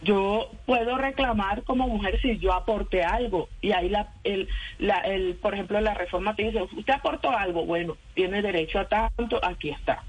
Yo 0.01 0.51
puedo 0.65 0.97
reclamar 0.97 1.63
como 1.63 1.87
mujer 1.87 2.19
si 2.21 2.37
yo 2.37 2.53
aporté 2.53 3.03
algo. 3.03 3.49
Y 3.61 3.71
ahí 3.71 3.89
la, 3.89 4.09
el, 4.23 4.47
la, 4.79 4.99
el, 4.99 5.35
por 5.35 5.53
ejemplo 5.53 5.79
la 5.81 5.93
reforma 5.93 6.35
te 6.35 6.43
dice 6.43 6.61
usted 6.61 6.93
aportó 6.93 7.31
algo 7.31 7.65
bueno 7.65 7.97
tiene 8.13 8.41
derecho 8.41 8.79
a 8.79 8.87
tanto 8.87 9.39
aquí 9.43 9.69
está 9.69 10.03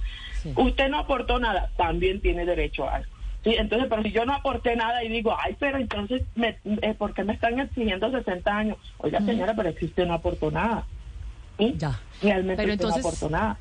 usted 0.56 0.88
no 0.88 0.98
aportó 0.98 1.38
nada 1.38 1.70
también 1.76 2.20
tiene 2.20 2.44
derecho 2.44 2.88
a 2.88 2.96
algo 2.96 3.10
sí 3.44 3.54
entonces 3.58 3.88
pero 3.88 4.02
si 4.02 4.12
yo 4.12 4.24
no 4.24 4.34
aporté 4.34 4.76
nada 4.76 5.02
y 5.04 5.08
digo 5.08 5.34
ay 5.38 5.56
pero 5.58 5.78
entonces 5.78 6.22
me, 6.34 6.58
eh, 6.64 6.94
¿por 6.94 7.14
qué 7.14 7.24
me 7.24 7.34
están 7.34 7.58
exigiendo 7.58 8.10
60 8.10 8.56
años 8.56 8.78
oiga 8.98 9.20
señora 9.20 9.54
pero 9.54 9.70
usted 9.70 10.06
no 10.06 10.14
aportó 10.14 10.50
nada 10.50 10.84
ya. 11.58 12.00
Realmente 12.22 12.62
pero 12.62 12.72
entonces, 12.72 13.02
no 13.02 13.08
aportó 13.08 13.30
nada. 13.30 13.58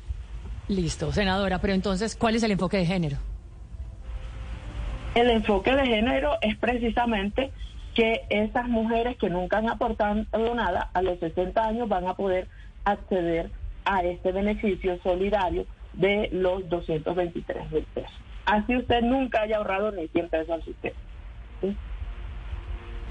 Listo 0.68 1.12
senadora 1.12 1.58
pero 1.60 1.74
entonces 1.74 2.16
cuál 2.16 2.36
es 2.36 2.42
el 2.42 2.52
enfoque 2.52 2.76
de 2.76 2.86
género 2.86 3.18
el 5.14 5.30
enfoque 5.30 5.74
de 5.74 5.86
género 5.86 6.32
es 6.40 6.56
precisamente 6.56 7.50
que 7.94 8.22
esas 8.30 8.68
mujeres 8.68 9.16
que 9.16 9.30
nunca 9.30 9.58
han 9.58 9.68
aportado 9.68 10.24
nada 10.54 10.90
a 10.94 11.02
los 11.02 11.18
60 11.18 11.66
años 11.66 11.88
van 11.88 12.06
a 12.06 12.14
poder 12.14 12.46
acceder 12.84 13.50
a 13.84 14.02
este 14.02 14.32
beneficio 14.32 14.98
solidario 15.02 15.66
de 15.94 16.28
los 16.32 16.68
223 16.68 17.70
mil 17.72 17.82
pesos. 17.94 18.12
Así 18.46 18.76
usted 18.76 19.02
nunca 19.02 19.42
haya 19.42 19.56
ahorrado 19.56 19.90
ni 19.92 20.06
100 20.08 20.28
pesos 20.28 20.50
al 20.50 20.64
sistema. 20.64 20.96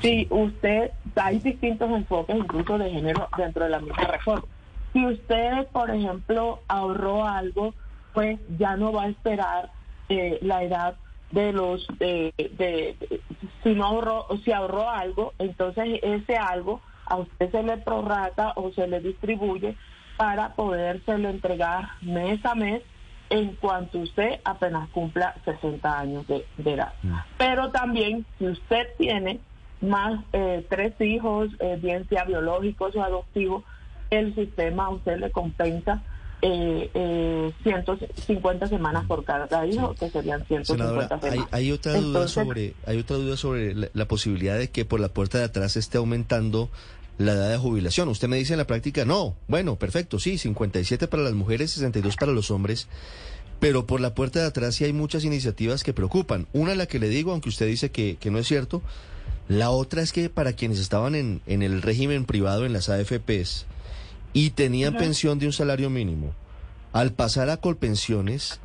Si 0.02 0.28
usted, 0.30 0.92
hay 1.16 1.40
distintos 1.40 1.90
enfoques 1.90 2.36
incluso 2.36 2.78
de 2.78 2.92
género 2.92 3.28
dentro 3.38 3.64
de 3.64 3.72
la 3.72 3.80
misma 3.80 4.04
reforma. 4.04 4.46
Si 4.94 5.06
usted, 5.06 5.68
por 5.74 5.90
ejemplo, 5.90 6.62
ahorró 6.68 7.26
algo, 7.26 7.74
pues 8.14 8.40
ya 8.58 8.78
no 8.78 8.92
va 8.92 9.04
a 9.04 9.10
esperar 9.10 9.72
eh, 10.10 10.40
la 10.42 10.64
edad 10.64 10.96
de 11.32 11.52
los 11.52 11.86
de, 12.00 12.34
de, 12.38 13.22
si 13.64 13.74
no 13.74 13.86
ahorró 13.86 14.28
si 14.44 14.52
ahorró 14.52 14.90
algo 14.90 15.34
entonces 15.40 16.00
ese 16.02 16.38
algo 16.38 16.82
a 17.06 17.18
usted 17.18 17.52
se 17.52 17.64
le 17.64 17.78
prorrata 17.78 18.54
o 18.56 18.72
se 18.72 18.88
le 18.88 19.00
distribuye 19.00 19.76
para 20.18 20.54
podérselo 20.56 21.30
entregar 21.30 21.90
mes 22.02 22.44
a 22.46 22.56
mes 22.56 22.82
en 23.30 23.56
cuanto 23.56 24.00
usted 24.00 24.40
apenas 24.44 24.90
cumpla 24.90 25.36
60 25.46 26.00
años 26.00 26.26
de, 26.28 26.46
edad. 26.58 26.94
Mm. 27.04 27.14
Pero 27.38 27.72
también 27.72 28.26
si 28.38 28.48
usted 28.48 28.88
tiene 28.98 29.40
más 29.82 30.20
eh, 30.34 30.66
tres 30.70 31.00
hijos, 31.02 31.50
eh, 31.60 31.78
bien 31.82 32.08
sea 32.10 32.24
biológicos 32.24 32.96
o 32.96 33.04
adoptivos, 33.04 33.64
el 34.10 34.34
sistema 34.36 34.86
a 34.86 34.90
usted 34.90 35.20
le 35.20 35.32
compensa 35.32 36.02
eh, 36.42 36.92
eh, 36.94 37.52
150 37.64 38.68
semanas 38.68 39.06
por 39.08 39.24
cada 39.24 39.66
hijo, 39.66 39.96
que 39.96 40.10
serían 40.10 40.46
150 40.46 41.20
semanas. 41.20 41.48
Hay, 41.52 41.72
otra 41.72 41.94
duda 41.94 42.28
sobre, 42.28 42.76
hay 42.86 43.00
otra 43.00 43.18
duda 43.18 43.38
sobre 43.38 43.74
la, 43.74 44.06
posibilidad 44.08 44.58
de 44.58 44.70
que 44.70 44.86
por 44.86 45.00
la 45.00 45.10
puerta 45.10 45.40
de 45.40 45.46
atrás 45.46 45.76
esté 45.78 45.98
aumentando 45.98 46.70
la 47.18 47.34
edad 47.34 47.50
de 47.50 47.58
jubilación. 47.58 48.08
Usted 48.10 48.28
me 48.28 48.38
dice 48.38 48.54
en 48.54 48.60
la 48.60 48.68
práctica, 48.68 49.04
no, 49.04 49.36
bueno, 49.48 49.78
perfecto, 49.78 50.20
sí, 50.20 50.38
57 50.38 51.08
para 51.08 51.24
las 51.24 51.34
mujeres, 51.34 51.72
62 51.72 52.16
para 52.16 52.32
los 52.32 52.52
hombres, 52.52 52.88
pero 53.60 53.88
por 53.88 54.00
la 54.00 54.14
puerta 54.14 54.40
de 54.40 54.46
atrás 54.46 54.76
sí 54.76 54.84
hay 54.84 54.94
muchas 54.94 55.24
iniciativas 55.24 55.84
que 55.84 55.94
preocupan. 55.94 56.46
Una 56.54 56.76
la 56.76 56.86
que 56.86 57.00
le 57.00 57.10
digo, 57.10 57.32
aunque 57.32 57.50
usted 57.50 57.66
dice 57.66 57.90
que, 57.90 58.18
que 58.20 58.30
no 58.30 58.38
es 58.38 58.48
cierto, 58.48 58.84
la 59.48 59.72
otra 59.72 60.04
es 60.04 60.14
que 60.14 60.30
para 60.30 60.54
quienes 60.54 60.78
estaban 60.78 61.16
en, 61.16 61.42
en 61.48 61.64
el 61.64 61.82
régimen 61.82 62.26
privado, 62.26 62.68
en 62.68 62.74
las 62.74 62.90
AFPs, 62.90 63.66
y 64.34 64.52
tenían 64.52 64.96
pensión 64.96 65.40
de 65.40 65.48
un 65.48 65.54
salario 65.54 65.90
mínimo. 65.90 66.34
Al 66.94 67.12
pasar 67.12 67.50
a 67.50 67.58
Colpensiones, 67.58 68.60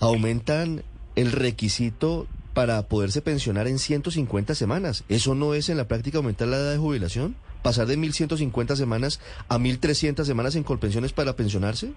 aumentan 0.00 0.82
el 1.16 1.32
requisito 1.32 2.26
para 2.54 2.82
poderse 2.82 3.22
pensionar 3.22 3.66
en 3.66 3.78
150 3.78 4.54
semanas. 4.54 5.04
¿Eso 5.08 5.34
no 5.34 5.54
es 5.54 5.68
en 5.68 5.76
la 5.76 5.88
práctica 5.88 6.18
aumentar 6.18 6.48
la 6.48 6.56
edad 6.56 6.72
de 6.72 6.78
jubilación? 6.78 7.36
¿Pasar 7.62 7.86
de 7.86 7.96
1.150 7.96 8.76
semanas 8.76 9.20
a 9.48 9.58
1.300 9.58 10.24
semanas 10.24 10.56
en 10.56 10.64
Colpensiones 10.64 11.12
para 11.12 11.36
pensionarse? 11.36 11.92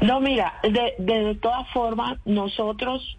No, 0.00 0.20
mira, 0.20 0.54
de, 0.62 0.94
de 0.98 1.34
todas 1.36 1.70
formas, 1.72 2.18
nosotros, 2.24 3.16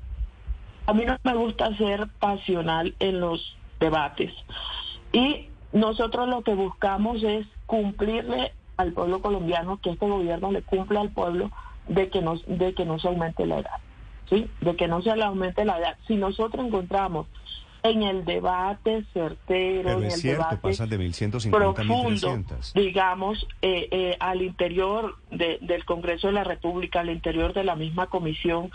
a 0.85 0.93
mí 0.93 1.05
no 1.05 1.17
me 1.23 1.35
gusta 1.35 1.75
ser 1.77 2.07
pasional 2.19 2.95
en 2.99 3.21
los 3.21 3.55
debates. 3.79 4.33
Y 5.13 5.47
nosotros 5.73 6.29
lo 6.29 6.41
que 6.43 6.53
buscamos 6.55 7.21
es 7.23 7.45
cumplirle 7.65 8.53
al 8.77 8.93
pueblo 8.93 9.21
colombiano, 9.21 9.79
que 9.81 9.91
este 9.91 10.07
gobierno 10.07 10.51
le 10.51 10.61
cumple 10.61 10.99
al 10.99 11.09
pueblo 11.09 11.51
de 11.87 12.09
que 12.09 12.21
no, 12.21 12.35
de 12.47 12.73
que 12.73 12.85
no 12.85 12.97
se 12.99 13.07
aumente 13.09 13.45
la 13.45 13.59
edad, 13.59 13.77
¿sí? 14.29 14.49
De 14.61 14.75
que 14.75 14.87
no 14.87 15.01
se 15.01 15.15
le 15.15 15.23
aumente 15.23 15.65
la 15.65 15.77
edad. 15.79 15.97
Si 16.07 16.15
nosotros 16.15 16.65
encontramos 16.65 17.27
en 17.83 18.01
el 18.03 18.23
debate 18.23 19.03
certero, 19.13 19.83
Pero 19.83 19.99
en 19.99 20.05
es 20.05 20.13
el 20.15 20.19
cierto, 20.21 20.43
debate 20.43 20.57
pasan 20.69 20.89
de 20.89 20.97
1150 20.97 21.69
a 21.69 21.73
profundo, 21.73 22.09
1300. 22.09 22.73
digamos, 22.73 23.45
eh, 23.61 23.89
eh, 23.91 24.17
al 24.21 24.41
interior 24.41 25.15
de- 25.31 25.57
del 25.61 25.83
Congreso 25.83 26.27
de 26.27 26.33
la 26.33 26.45
República, 26.45 27.01
al 27.01 27.09
interior 27.09 27.53
de 27.53 27.65
la 27.65 27.75
misma 27.75 28.07
comisión, 28.07 28.71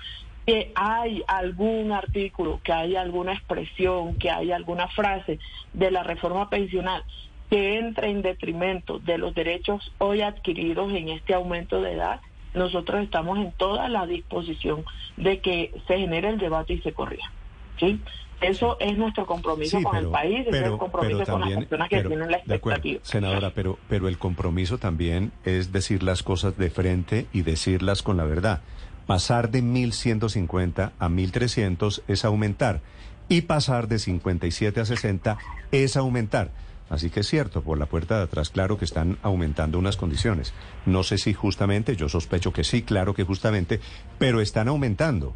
que 0.48 0.72
hay 0.74 1.22
algún 1.26 1.92
artículo, 1.92 2.58
que 2.64 2.72
hay 2.72 2.96
alguna 2.96 3.34
expresión, 3.34 4.14
que 4.14 4.30
hay 4.30 4.50
alguna 4.50 4.88
frase 4.88 5.38
de 5.74 5.90
la 5.90 6.02
reforma 6.04 6.48
pensional 6.48 7.04
que 7.50 7.78
entre 7.78 8.08
en 8.08 8.22
detrimento 8.22 8.98
de 8.98 9.18
los 9.18 9.34
derechos 9.34 9.92
hoy 9.98 10.22
adquiridos 10.22 10.90
en 10.94 11.10
este 11.10 11.34
aumento 11.34 11.82
de 11.82 11.92
edad, 11.92 12.22
nosotros 12.54 13.02
estamos 13.02 13.36
en 13.38 13.52
toda 13.52 13.90
la 13.90 14.06
disposición 14.06 14.86
de 15.18 15.40
que 15.40 15.74
se 15.86 15.98
genere 15.98 16.30
el 16.30 16.38
debate 16.38 16.72
y 16.72 16.80
se 16.80 16.94
corrija. 16.94 17.30
¿sí? 17.78 18.00
Eso 18.40 18.78
es 18.80 18.96
nuestro 18.96 19.26
compromiso 19.26 19.76
Sí, 19.76 19.82
con 19.84 19.92
pero, 19.96 20.06
el 20.06 20.12
país, 20.12 20.40
ese 20.40 20.48
es 20.48 20.56
pero, 20.56 20.72
el 20.72 20.78
compromiso 20.78 21.18
pero 21.18 21.32
con 21.32 21.40
las 21.40 21.48
también, 21.50 21.68
personas 21.68 21.88
que 21.90 21.96
pero, 21.96 22.08
tienen 22.08 22.30
la 22.30 22.36
acuerdo, 22.38 22.54
expectativa. 22.54 23.00
senadora, 23.02 23.50
pero, 23.54 23.78
pero 23.86 24.08
el 24.08 24.16
compromiso 24.16 24.78
también 24.78 25.30
es 25.44 25.72
decir 25.72 26.02
las 26.02 26.22
cosas 26.22 26.56
de 26.56 26.70
frente 26.70 27.26
y 27.34 27.42
decirlas 27.42 28.02
con 28.02 28.16
la 28.16 28.24
verdad. 28.24 28.62
Pasar 29.08 29.50
de 29.50 29.62
1150 29.62 30.92
a 30.98 31.08
1300 31.08 32.02
es 32.08 32.24
aumentar 32.26 32.82
y 33.28 33.40
pasar 33.40 33.88
de 33.88 33.98
57 33.98 34.80
a 34.80 34.84
60 34.84 35.38
es 35.72 35.96
aumentar. 35.96 36.50
Así 36.90 37.08
que 37.08 37.20
es 37.20 37.26
cierto, 37.26 37.62
por 37.62 37.78
la 37.78 37.86
puerta 37.86 38.18
de 38.18 38.24
atrás, 38.24 38.50
claro 38.50 38.76
que 38.78 38.84
están 38.84 39.16
aumentando 39.22 39.78
unas 39.78 39.96
condiciones. 39.96 40.52
No 40.84 41.02
sé 41.04 41.16
si 41.16 41.32
justamente, 41.32 41.96
yo 41.96 42.10
sospecho 42.10 42.52
que 42.52 42.64
sí, 42.64 42.82
claro 42.82 43.14
que 43.14 43.24
justamente, 43.24 43.80
pero 44.18 44.42
están 44.42 44.68
aumentando. 44.68 45.32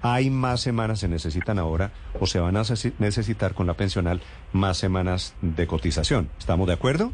Hay 0.00 0.30
más 0.30 0.60
semanas, 0.60 1.00
se 1.00 1.08
necesitan 1.08 1.58
ahora, 1.58 1.90
o 2.20 2.26
se 2.28 2.38
van 2.38 2.56
a 2.56 2.60
necesi- 2.62 2.92
necesitar 3.00 3.52
con 3.54 3.66
la 3.66 3.74
pensional 3.74 4.20
más 4.52 4.78
semanas 4.78 5.34
de 5.42 5.66
cotización. 5.66 6.30
¿Estamos 6.38 6.68
de 6.68 6.74
acuerdo? 6.74 7.12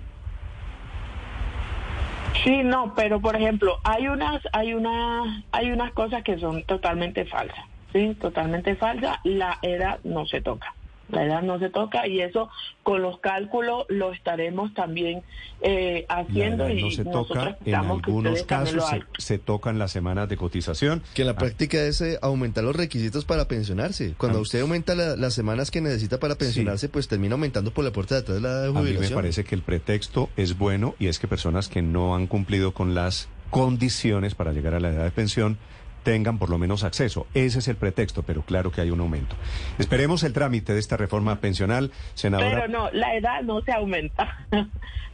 Sí, 2.45 2.63
no, 2.63 2.93
pero 2.95 3.21
por 3.21 3.37
ejemplo, 3.37 3.79
hay 3.85 4.07
unas, 4.07 4.43
hay 4.53 4.75
unas, 4.75 5.45
hay 5.51 5.71
unas 5.73 5.93
cosas 5.93 6.23
que 6.23 6.39
son 6.39 6.63
totalmente 6.65 7.25
falsas, 7.25 7.65
sí, 7.91 8.15
totalmente 8.21 8.77
falsas. 8.77 9.19
La 9.25 9.59
edad 9.63 9.99
no 10.05 10.27
se 10.27 10.43
toca, 10.43 10.75
la 11.11 11.25
edad 11.25 11.43
no 11.43 11.59
se 11.59 11.69
toca 11.71 12.07
y 12.07 12.21
eso 12.21 12.49
con 12.83 13.03
los 13.03 13.19
cálculos 13.21 13.85
lo 13.89 14.13
estaremos 14.13 14.73
también 14.75 15.23
eh, 15.61 16.05
La 16.09 16.17
haciendo 16.19 16.65
edad 16.67 16.75
y 16.75 16.83
no 16.83 16.91
se 16.91 17.05
toca, 17.05 17.57
en 17.65 17.75
algunos 17.75 18.43
casos 18.45 18.85
se, 18.89 19.03
se 19.19 19.39
tocan 19.39 19.79
las 19.79 19.93
semanas 19.93 20.29
de 20.29 20.37
cotización. 20.37 21.03
Que 21.15 21.23
en 21.23 21.27
la 21.29 21.33
Ah, 21.33 21.37
práctica 21.37 21.79
es 21.83 22.01
eh, 22.01 22.19
aumentar 22.21 22.65
los 22.65 22.75
requisitos 22.77 23.25
para 23.25 23.47
pensionarse. 23.49 24.15
Cuando 24.19 24.39
Ah. 24.39 24.43
usted 24.43 24.61
aumenta 24.61 24.95
la- 24.95 25.17
las 25.17 25.35
semanas 25.35 25.71
que 25.71 25.81
necesita 25.81 26.19
para 26.19 26.35
pensionarse, 26.37 26.89
pues 26.89 27.09
termina 27.09 27.35
aumentando 27.35 27.71
por 27.73 27.85
la 27.85 27.93
puerta 27.93 28.15
de 28.17 28.21
atrás 28.23 28.43
la 28.43 28.49
edad 28.49 28.63
de 28.63 28.69
A 28.69 28.73
mí 28.73 28.75
me 28.81 28.87
jubilación. 28.91 29.15
parece 29.17 29.45
que 29.45 29.55
el 29.55 29.63
pretexto 29.63 30.29
es 30.37 30.59
bueno 30.59 30.95
y 30.99 31.07
es 31.07 31.19
que 31.19 31.29
personas 31.29 31.69
que 31.69 31.81
no 31.83 32.15
han 32.15 32.27
cumplido 32.27 32.73
con 32.75 32.95
las 32.95 33.29
condiciones 33.51 34.35
para 34.35 34.53
llegar 34.53 34.75
a 34.75 34.81
la 34.81 34.91
edad 34.91 35.05
de 35.05 35.11
pensión 35.11 35.59
tengan 36.05 36.39
por 36.39 36.51
lo 36.51 36.59
menos 36.59 36.85
acceso. 36.85 37.27
Ese 37.35 37.59
es 37.59 37.67
el 37.67 37.77
pretexto, 37.77 38.23
pero 38.23 38.43
claro 38.43 38.71
que 38.71 38.81
hay 38.81 38.91
un 38.91 39.01
aumento. 39.01 39.35
Esperemos 39.79 40.23
el 40.23 40.33
trámite 40.33 40.73
de 40.73 40.79
esta 40.79 40.97
reforma 40.97 41.41
pensional, 41.41 41.91
senadora. 42.15 42.51
Pero 42.51 42.69
no, 42.69 42.91
la 42.93 43.17
edad 43.17 43.43
no 43.43 43.61
se 43.63 43.73
aumenta. 43.73 44.47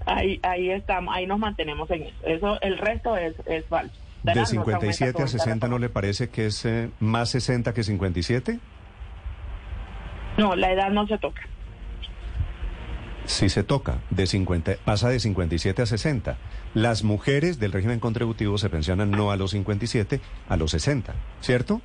ahí, 0.07 0.39
ahí 0.43 0.71
estamos, 0.71 1.15
ahí 1.17 1.27
nos 1.27 1.39
mantenemos 1.39 1.91
en 1.91 2.03
eso. 2.03 2.17
Eso, 2.25 2.61
el 2.61 2.77
resto 2.77 3.17
es, 3.17 3.35
es 3.47 3.65
falso. 3.67 3.95
La 4.23 4.35
de 4.35 4.41
no 4.41 4.47
se 4.47 4.59
aumenta 4.59 4.81
57 4.81 5.13
con 5.15 5.23
a 5.23 5.27
esta 5.27 5.39
60 5.39 5.69
¿no 5.69 5.79
le 5.79 5.89
parece 5.89 6.29
que 6.29 6.47
es 6.47 6.67
eh, 6.67 6.91
más 7.01 7.31
60 7.31 7.73
que 7.73 7.83
57? 7.83 8.59
No, 10.37 10.55
la 10.57 10.73
edad 10.73 10.91
no 10.91 11.07
se 11.07 11.17
toca. 11.17 11.43
Sí 13.31 13.49
se 13.49 13.63
toca, 13.63 13.99
de 14.11 14.27
50, 14.27 14.73
pasa 14.85 15.09
de 15.09 15.21
57 15.21 15.83
a 15.83 15.87
60. 15.87 16.37
Las 16.75 17.05
mujeres 17.05 17.61
del 17.61 17.71
régimen 17.71 18.01
contributivo 18.01 18.59
se 18.59 18.69
pensionan 18.69 19.13
no 19.13 19.31
a 19.31 19.37
los 19.37 19.53
57, 19.53 20.21
a 20.49 20.57
los 20.57 20.73
60, 20.73 21.15
¿cierto? 21.41 21.81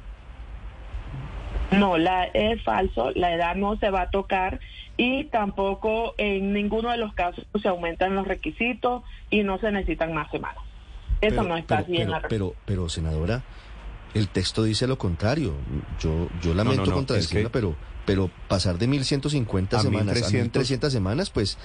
No, 1.71 1.99
la, 1.99 2.23
es 2.25 2.63
falso, 2.63 3.11
la 3.11 3.31
edad 3.35 3.55
no 3.55 3.77
se 3.77 3.91
va 3.91 4.01
a 4.01 4.09
tocar 4.09 4.59
y 4.97 5.25
tampoco 5.25 6.15
en 6.17 6.51
ninguno 6.51 6.89
de 6.89 6.97
los 6.97 7.13
casos 7.13 7.45
se 7.61 7.67
aumentan 7.67 8.15
los 8.15 8.27
requisitos 8.27 9.03
y 9.29 9.43
no 9.43 9.59
se 9.59 9.71
necesitan 9.71 10.15
más 10.15 10.31
semanas. 10.31 10.63
Eso 11.21 11.35
Pero- 11.35 11.43
no 11.43 11.57
está 11.57 11.77
así 11.77 11.95
en 11.97 12.09
la 12.09 12.21
pero, 12.21 12.55
pero, 12.65 12.89
senadora, 12.89 13.43
el 14.15 14.27
texto 14.29 14.63
dice 14.63 14.87
lo 14.87 14.97
contrario. 14.97 15.53
Yo, 15.99 16.27
yo 16.41 16.55
lamento 16.55 16.81
no, 16.85 16.89
no, 16.91 16.95
contradecirla, 16.95 17.39
es 17.41 17.45
que- 17.45 17.49
pero, 17.51 17.75
pero 18.07 18.31
pasar 18.47 18.79
de 18.79 18.87
1150 18.87 19.77
A 19.77 19.81
semanas 19.81 20.15
1300. 20.15 20.39
a 20.39 20.43
1300 20.43 20.91
semanas, 20.93 21.29
pues 21.29 21.57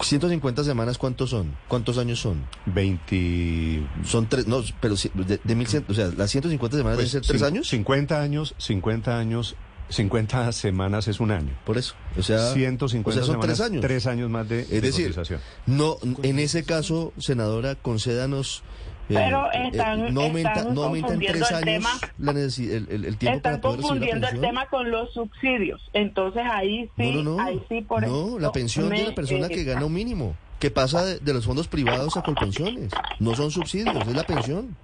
150 0.00 0.62
semanas, 0.62 0.98
¿cuántos 0.98 1.30
son? 1.30 1.56
¿Cuántos 1.68 1.96
años 1.98 2.20
son? 2.20 2.44
20... 2.66 3.86
Son 4.04 4.28
tres, 4.28 4.46
no, 4.46 4.62
pero 4.80 4.94
de, 5.14 5.40
de 5.42 5.54
1100, 5.54 5.86
o 5.88 5.94
sea, 5.94 6.10
las 6.16 6.30
150 6.30 6.76
semanas 6.76 6.96
pues, 6.98 7.12
deben 7.12 7.24
ser 7.24 7.30
tres 7.30 7.42
años. 7.42 7.68
50 7.68 8.20
años, 8.20 8.54
50 8.58 9.18
años, 9.18 9.56
50 9.88 10.52
semanas 10.52 11.08
es 11.08 11.20
un 11.20 11.30
año. 11.30 11.56
Por 11.64 11.78
eso, 11.78 11.94
o 12.18 12.22
sea, 12.22 12.52
150 12.52 13.08
o 13.08 13.12
sea, 13.12 13.22
son 13.24 13.34
semanas, 13.36 13.56
tres 13.56 13.66
años. 13.70 13.80
tres 13.80 14.06
años 14.06 14.28
más 14.30 14.48
de, 14.48 14.60
Es 14.62 14.68
de 14.70 14.80
decir, 14.82 15.06
cotización. 15.14 15.40
no, 15.66 15.96
en 16.22 16.38
ese 16.40 16.64
caso, 16.64 17.12
senadora, 17.18 17.74
concédanos. 17.76 18.62
Eh, 19.08 19.14
Pero 19.14 19.52
eh, 19.52 19.68
están- 19.72 20.12
no 20.14 20.22
aumenta, 20.22 20.52
están 20.54 20.74
no 20.74 20.82
aumenta 20.84 21.12
en 21.14 21.20
tres 21.20 21.50
el 21.50 21.64
tema. 21.64 21.90
la 22.18 22.32
el, 22.32 22.88
el- 22.90 23.04
el 23.04 23.16
tiempo 23.18 23.36
Están 23.36 23.40
para 23.42 23.60
poder 23.60 23.80
confundiendo 23.80 24.28
el 24.28 24.40
tema 24.40 24.66
con 24.66 24.90
los 24.90 25.12
subsidios. 25.12 25.80
Entonces 25.92 26.42
ahí 26.50 26.90
sí, 26.96 27.12
no, 27.12 27.22
no, 27.22 27.36
no. 27.36 27.42
ahí 27.42 27.62
sí 27.68 27.82
por 27.82 28.06
no, 28.06 28.38
la 28.38 28.50
pensión 28.52 28.88
de 28.88 29.04
la 29.04 29.14
persona 29.14 29.46
eh, 29.46 29.50
que 29.50 29.64
gana 29.64 29.84
un 29.86 29.92
mínimo, 29.92 30.34
que 30.58 30.70
pasa 30.70 31.04
de, 31.04 31.18
de 31.20 31.34
los 31.34 31.44
fondos 31.46 31.68
privados 31.68 32.16
a 32.16 32.22
colpensiones. 32.22 32.90
No 33.20 33.34
son 33.36 33.50
subsidios, 33.50 33.96
es 33.96 34.14
la 34.16 34.24
pensión. 34.24 34.76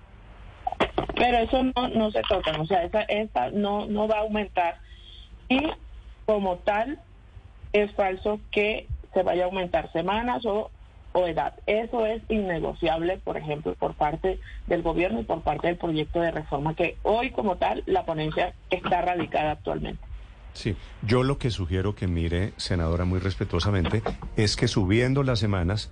Pero 1.17 1.39
eso 1.39 1.63
no, 1.63 1.89
no 1.89 2.11
se 2.11 2.23
toca, 2.29 2.53
o 2.61 2.67
sea, 2.67 2.85
esa, 2.85 3.03
esa 3.03 3.51
no, 3.51 3.87
no 3.87 4.07
va 4.09 4.17
a 4.19 4.21
aumentar. 4.21 4.77
Y 5.49 5.61
como 6.27 6.57
tal, 6.59 6.99
es 7.73 7.93
falso 7.95 8.41
que 8.51 8.87
se 9.13 9.23
vaya 9.23 9.43
a 9.43 9.47
aumentar 9.47 9.91
semanas 9.93 10.45
o, 10.47 10.71
o 11.13 11.27
edad. 11.27 11.55
Eso 11.67 12.07
es 12.07 12.23
innegociable, 12.29 13.19
por 13.19 13.37
ejemplo, 13.37 13.75
por 13.75 13.95
parte 13.95 14.41
del 14.67 14.83
gobierno 14.83 15.21
y 15.21 15.25
por 15.25 15.43
parte 15.43 15.69
del 15.69 15.77
proyecto 15.77 16.21
de 16.21 16.31
reforma 16.31 16.75
que 16.75 16.97
hoy 17.03 17.31
como 17.31 17.57
tal 17.57 17.83
la 17.87 18.05
ponencia 18.05 18.55
está 18.71 19.03
radicada 19.03 19.53
actualmente. 19.53 20.03
Sí, 20.55 20.77
yo 21.03 21.23
lo 21.23 21.39
que 21.39 21.51
sugiero 21.51 21.95
que 21.95 22.07
mire, 22.07 22.53
senadora, 22.57 23.05
muy 23.05 23.21
respetuosamente, 23.21 24.03
es 24.37 24.57
que 24.57 24.69
subiendo 24.69 25.23
las 25.23 25.39
semanas, 25.39 25.91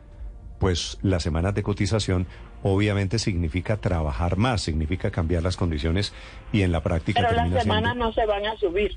pues 0.59 0.99
las 1.03 1.23
semanas 1.23 1.55
de 1.55 1.63
cotización 1.63 2.27
obviamente 2.63 3.19
significa 3.19 3.79
trabajar 3.79 4.37
más, 4.37 4.61
significa 4.61 5.11
cambiar 5.11 5.43
las 5.43 5.57
condiciones 5.57 6.13
y 6.53 6.63
en 6.63 6.73
la 6.73 6.83
práctica 6.83 7.23
Pero 7.23 7.35
las 7.35 7.63
semanas 7.63 7.93
siendo... 7.93 8.07
no 8.07 8.13
se 8.13 8.27
van 8.27 8.47
a 8.47 8.57
subir. 8.57 8.97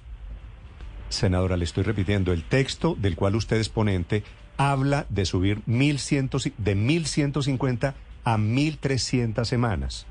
Senadora, 1.08 1.56
le 1.58 1.64
estoy 1.64 1.84
repitiendo, 1.84 2.34
el 2.34 2.44
texto 2.44 2.96
del 3.00 3.16
cual 3.16 3.36
usted 3.36 3.58
es 3.58 3.70
ponente 3.70 4.24
habla 4.58 5.06
de 5.10 5.26
subir 5.26 5.62
1100, 5.66 6.30
de 6.58 6.76
1150 6.76 7.96
a 8.24 8.38
1300 8.38 9.48
semanas. 9.48 10.06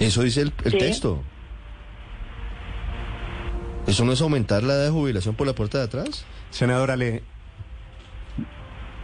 Eso 0.00 0.22
dice 0.22 0.40
el, 0.42 0.52
el 0.64 0.72
Sí. 0.72 0.78
texto. 0.78 1.22
¿Eso 3.86 4.04
no 4.04 4.12
es 4.12 4.20
aumentar 4.20 4.62
la 4.62 4.74
edad 4.74 4.84
de 4.84 4.90
jubilación 4.90 5.34
por 5.34 5.46
la 5.46 5.54
puerta 5.54 5.78
de 5.78 5.84
atrás? 5.84 6.24
Senadora, 6.50 6.96
le, 6.96 7.22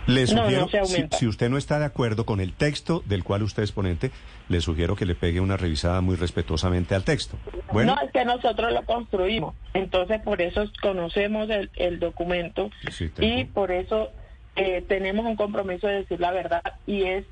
le 0.09 0.25
No, 0.35 0.51
no 0.51 0.69
sugiero, 0.69 1.09
si, 1.13 1.27
usted 1.27 1.49
no 1.51 1.59
está 1.59 1.79
de 1.79 1.85
acuerdo 1.85 2.25
con 2.27 2.41
el 2.41 2.53
texto 2.55 3.03
del 3.07 3.23
cual 3.25 3.43
usted 3.43 3.63
es 3.63 3.73
ponente, 3.73 4.11
le 4.49 4.61
sugiero 4.61 4.97
que 4.97 5.05
le 5.07 5.15
pegue 5.15 5.39
una 5.41 5.57
revisada 5.57 6.01
muy 6.01 6.17
respetuosamente 6.17 6.95
al 6.95 7.05
texto. 7.05 7.37
Bueno, 7.73 7.95
No, 7.95 8.01
es 8.05 8.11
que 8.11 8.25
nosotros 8.25 8.73
lo 8.73 8.83
construimos. 8.85 9.55
Entonces, 9.75 10.21
por 10.23 10.41
eso 10.41 10.65
conocemos 10.83 11.49
el, 11.51 11.71
el 11.77 11.99
documento 12.01 12.71
Sí, 12.91 13.11
y 13.21 13.45
por 13.45 13.71
eso 13.71 14.09
eh, 14.57 14.83
tenemos 14.89 15.27
un 15.27 15.37
compromiso 15.37 15.87
de 15.87 15.95
decir 15.97 16.19
la 16.21 16.33
verdad 16.33 16.63
y 16.87 17.03
es, 17.05 17.25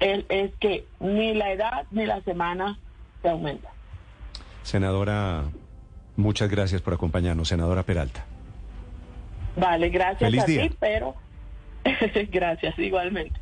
el, 0.00 0.24
es 0.28 0.52
que 0.60 0.86
ni 1.00 1.34
la 1.34 1.52
edad 1.52 1.86
ni 1.90 2.06
la 2.06 2.22
semana 2.22 2.78
se 3.22 3.28
aumenta. 3.30 3.68
senadora, 4.62 5.44
muchas 6.16 6.48
gracias 6.48 6.82
por 6.82 6.94
acompañarnos, 6.94 7.48
senadora 7.48 7.82
Peralta. 7.82 8.24
Vale, 9.56 9.88
gracias 9.88 10.20
Feliz 10.30 10.42
a 10.42 10.46
día. 10.46 10.62
ti, 10.68 10.76
pero 10.78 11.14
gracias 12.30 12.78
igualmente. 12.78 13.40